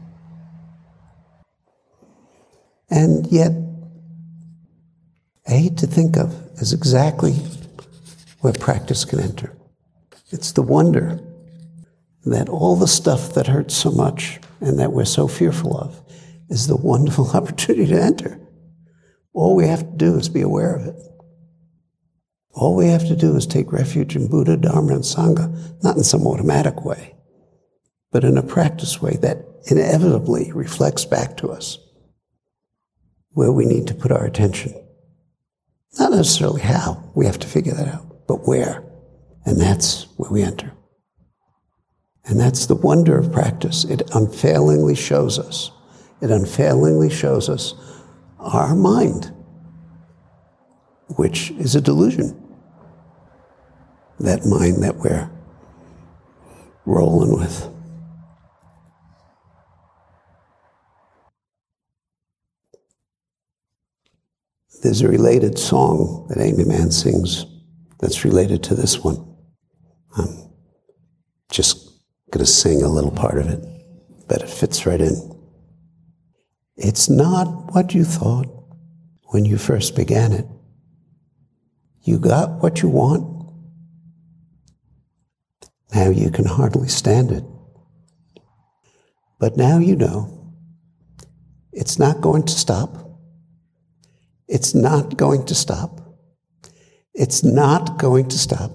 And 2.89 3.27
yet, 3.27 3.51
I 5.47 5.51
hate 5.51 5.77
to 5.77 5.87
think 5.87 6.17
of 6.17 6.33
is 6.61 6.73
exactly 6.73 7.33
where 8.39 8.53
practice 8.53 9.03
can 9.03 9.19
enter. 9.19 9.53
It's 10.31 10.51
the 10.51 10.61
wonder 10.61 11.19
that 12.31 12.49
all 12.49 12.75
the 12.75 12.87
stuff 12.87 13.33
that 13.33 13.47
hurts 13.47 13.75
so 13.75 13.91
much 13.91 14.39
and 14.61 14.79
that 14.79 14.91
we're 14.91 15.05
so 15.05 15.27
fearful 15.27 15.77
of 15.77 16.01
is 16.49 16.67
the 16.67 16.75
wonderful 16.75 17.29
opportunity 17.33 17.87
to 17.87 18.01
enter. 18.01 18.39
All 19.33 19.55
we 19.55 19.67
have 19.67 19.81
to 19.81 19.97
do 19.97 20.15
is 20.15 20.29
be 20.29 20.41
aware 20.41 20.75
of 20.75 20.87
it. 20.87 20.95
All 22.53 22.75
we 22.75 22.87
have 22.87 23.07
to 23.07 23.15
do 23.15 23.35
is 23.35 23.45
take 23.45 23.71
refuge 23.71 24.15
in 24.15 24.27
Buddha, 24.27 24.57
Dharma, 24.57 24.93
and 24.93 25.03
Sangha, 25.03 25.83
not 25.83 25.95
in 25.95 26.03
some 26.03 26.25
automatic 26.25 26.83
way, 26.83 27.15
but 28.11 28.23
in 28.23 28.37
a 28.37 28.43
practice 28.43 28.99
way 28.99 29.15
that 29.21 29.45
inevitably 29.69 30.51
reflects 30.51 31.05
back 31.05 31.37
to 31.37 31.49
us 31.49 31.77
where 33.37 33.51
we 33.51 33.65
need 33.65 33.85
to 33.85 33.93
put 33.93 34.11
our 34.11 34.25
attention. 34.25 34.73
Not 35.99 36.11
necessarily 36.11 36.61
how, 36.61 37.11
we 37.15 37.27
have 37.27 37.37
to 37.39 37.47
figure 37.47 37.73
that 37.75 37.87
out, 37.87 38.27
but 38.27 38.47
where. 38.47 38.83
And 39.45 39.61
that's 39.61 40.07
where 40.17 40.31
we 40.31 40.41
enter. 40.41 40.73
And 42.27 42.39
that's 42.39 42.65
the 42.65 42.75
wonder 42.75 43.17
of 43.17 43.31
practice. 43.31 43.85
It 43.85 44.01
unfailingly 44.13 44.95
shows 44.95 45.39
us, 45.39 45.71
it 46.21 46.29
unfailingly 46.29 47.09
shows 47.09 47.49
us 47.49 47.73
our 48.39 48.75
mind, 48.75 49.33
which 51.15 51.51
is 51.51 51.75
a 51.75 51.81
delusion 51.81 52.43
that 54.19 54.45
mind 54.45 54.83
that 54.83 54.97
we're 54.97 55.29
rolling 56.85 57.37
with. 57.37 57.69
There's 64.83 65.01
a 65.01 65.07
related 65.07 65.57
song 65.57 66.27
that 66.29 66.37
Aimee 66.37 66.65
Mann 66.65 66.91
sings 66.91 67.45
that's 67.99 68.23
related 68.23 68.63
to 68.63 68.75
this 68.75 68.99
one. 68.99 69.35
I'm 70.15 70.49
just 71.49 71.86
going 72.31 72.45
to 72.45 72.51
sing 72.51 72.81
a 72.81 72.89
little 72.89 73.11
part 73.11 73.37
of 73.37 73.47
it, 73.47 73.63
but 74.27 74.41
it 74.41 74.49
fits 74.49 74.85
right 74.85 74.99
in. 74.99 75.35
It's 76.75 77.09
not 77.09 77.73
what 77.73 77.93
you 77.93 78.03
thought 78.03 78.47
when 79.29 79.45
you 79.45 79.57
first 79.57 79.95
began 79.95 80.31
it. 80.31 80.45
You 82.03 82.19
got 82.19 82.61
what 82.61 82.81
you 82.81 82.89
want. 82.89 83.51
Now 85.93 86.09
you 86.09 86.29
can 86.29 86.45
hardly 86.45 86.87
stand 86.87 87.31
it. 87.31 87.43
But 89.39 89.57
now 89.57 89.77
you 89.79 89.95
know 89.95 90.53
it's 91.71 91.99
not 91.99 92.21
going 92.21 92.43
to 92.43 92.53
stop. 92.53 93.19
It's 94.47 94.73
not 94.73 95.17
going 95.17 95.45
to 95.45 95.55
stop. 95.55 96.01
It's 97.13 97.43
not 97.43 97.97
going 97.97 98.29
to 98.29 98.37
stop 98.37 98.71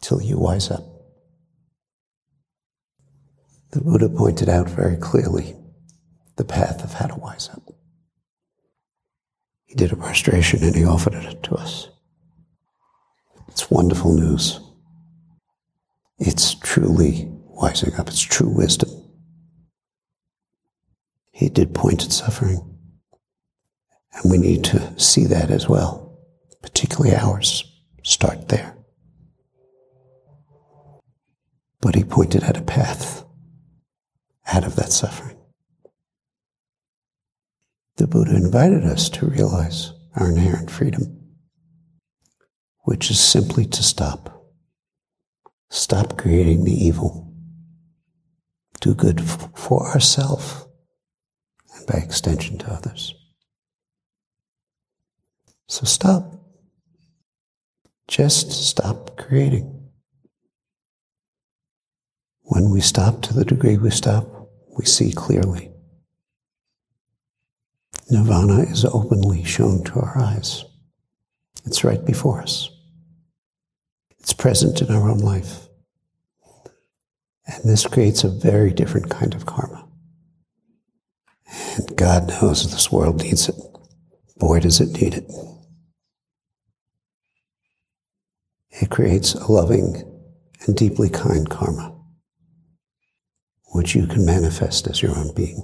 till 0.00 0.20
you 0.20 0.38
wise 0.38 0.70
up. 0.70 0.95
The 3.76 3.84
Buddha 3.84 4.08
pointed 4.08 4.48
out 4.48 4.70
very 4.70 4.96
clearly 4.96 5.54
the 6.36 6.46
path 6.46 6.82
of 6.82 6.94
how 6.94 7.08
to 7.08 7.14
wise 7.16 7.50
up. 7.52 7.74
He 9.66 9.74
did 9.74 9.92
a 9.92 9.96
prostration 9.96 10.64
and 10.64 10.74
he 10.74 10.82
offered 10.82 11.12
it 11.12 11.42
to 11.42 11.56
us. 11.56 11.90
It's 13.48 13.70
wonderful 13.70 14.14
news. 14.14 14.60
It's 16.18 16.54
truly 16.54 17.30
wising 17.54 17.98
up, 17.98 18.08
it's 18.08 18.22
true 18.22 18.48
wisdom. 18.48 18.88
He 21.32 21.50
did 21.50 21.74
point 21.74 22.02
at 22.02 22.12
suffering. 22.12 22.78
And 24.14 24.30
we 24.30 24.38
need 24.38 24.64
to 24.64 24.98
see 24.98 25.26
that 25.26 25.50
as 25.50 25.68
well, 25.68 26.18
particularly 26.62 27.14
ours. 27.14 27.62
Start 28.02 28.48
there. 28.48 28.74
But 31.82 31.94
he 31.94 32.04
pointed 32.04 32.42
at 32.42 32.56
a 32.56 32.62
path 32.62 33.25
out 34.56 34.64
of 34.64 34.76
that 34.76 34.90
suffering. 34.90 35.36
The 37.96 38.06
Buddha 38.06 38.34
invited 38.34 38.84
us 38.84 39.10
to 39.10 39.26
realize 39.26 39.92
our 40.14 40.30
inherent 40.30 40.70
freedom, 40.70 41.34
which 42.84 43.10
is 43.10 43.20
simply 43.20 43.66
to 43.66 43.82
stop. 43.82 44.46
Stop 45.68 46.16
creating 46.16 46.64
the 46.64 46.72
evil. 46.72 47.34
Do 48.80 48.94
good 48.94 49.20
for 49.20 49.88
ourselves 49.88 50.66
and 51.74 51.86
by 51.86 51.98
extension 51.98 52.56
to 52.58 52.72
others. 52.72 53.14
So 55.68 55.84
stop. 55.84 56.32
Just 58.08 58.52
stop 58.52 59.18
creating. 59.18 59.90
When 62.42 62.70
we 62.70 62.80
stop 62.80 63.20
to 63.22 63.34
the 63.34 63.44
degree 63.44 63.76
we 63.76 63.90
stop, 63.90 64.35
we 64.76 64.84
see 64.84 65.12
clearly. 65.12 65.70
Nirvana 68.10 68.60
is 68.62 68.84
openly 68.84 69.42
shown 69.42 69.82
to 69.84 69.94
our 69.94 70.16
eyes. 70.18 70.64
It's 71.64 71.82
right 71.82 72.04
before 72.04 72.40
us. 72.40 72.70
It's 74.20 74.32
present 74.32 74.80
in 74.82 74.94
our 74.94 75.10
own 75.10 75.18
life. 75.18 75.66
And 77.46 77.64
this 77.64 77.86
creates 77.86 78.24
a 78.24 78.28
very 78.28 78.72
different 78.72 79.08
kind 79.10 79.34
of 79.34 79.46
karma. 79.46 79.88
And 81.76 81.96
God 81.96 82.28
knows 82.28 82.70
this 82.70 82.90
world 82.90 83.22
needs 83.22 83.48
it. 83.48 83.56
Boy, 84.36 84.60
does 84.60 84.80
it 84.80 85.00
need 85.00 85.14
it. 85.14 85.30
It 88.70 88.90
creates 88.90 89.34
a 89.34 89.50
loving 89.50 90.02
and 90.66 90.76
deeply 90.76 91.08
kind 91.08 91.48
karma, 91.48 91.95
which 93.72 93.94
you 93.94 94.06
can 94.06 94.24
manifest 94.24 94.86
as 94.86 95.02
your 95.02 95.16
own 95.16 95.34
being. 95.34 95.62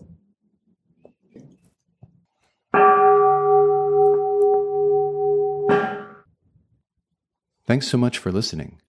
Thanks 7.67 7.89
so 7.89 7.97
much 7.97 8.19
for 8.19 8.33
listening. 8.33 8.81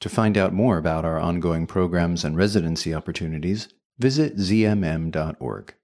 To 0.00 0.08
find 0.08 0.36
out 0.36 0.52
more 0.52 0.76
about 0.76 1.04
our 1.04 1.18
ongoing 1.18 1.66
programs 1.66 2.24
and 2.24 2.36
residency 2.36 2.94
opportunities, 2.94 3.68
visit 3.98 4.36
zmm.org. 4.36 5.74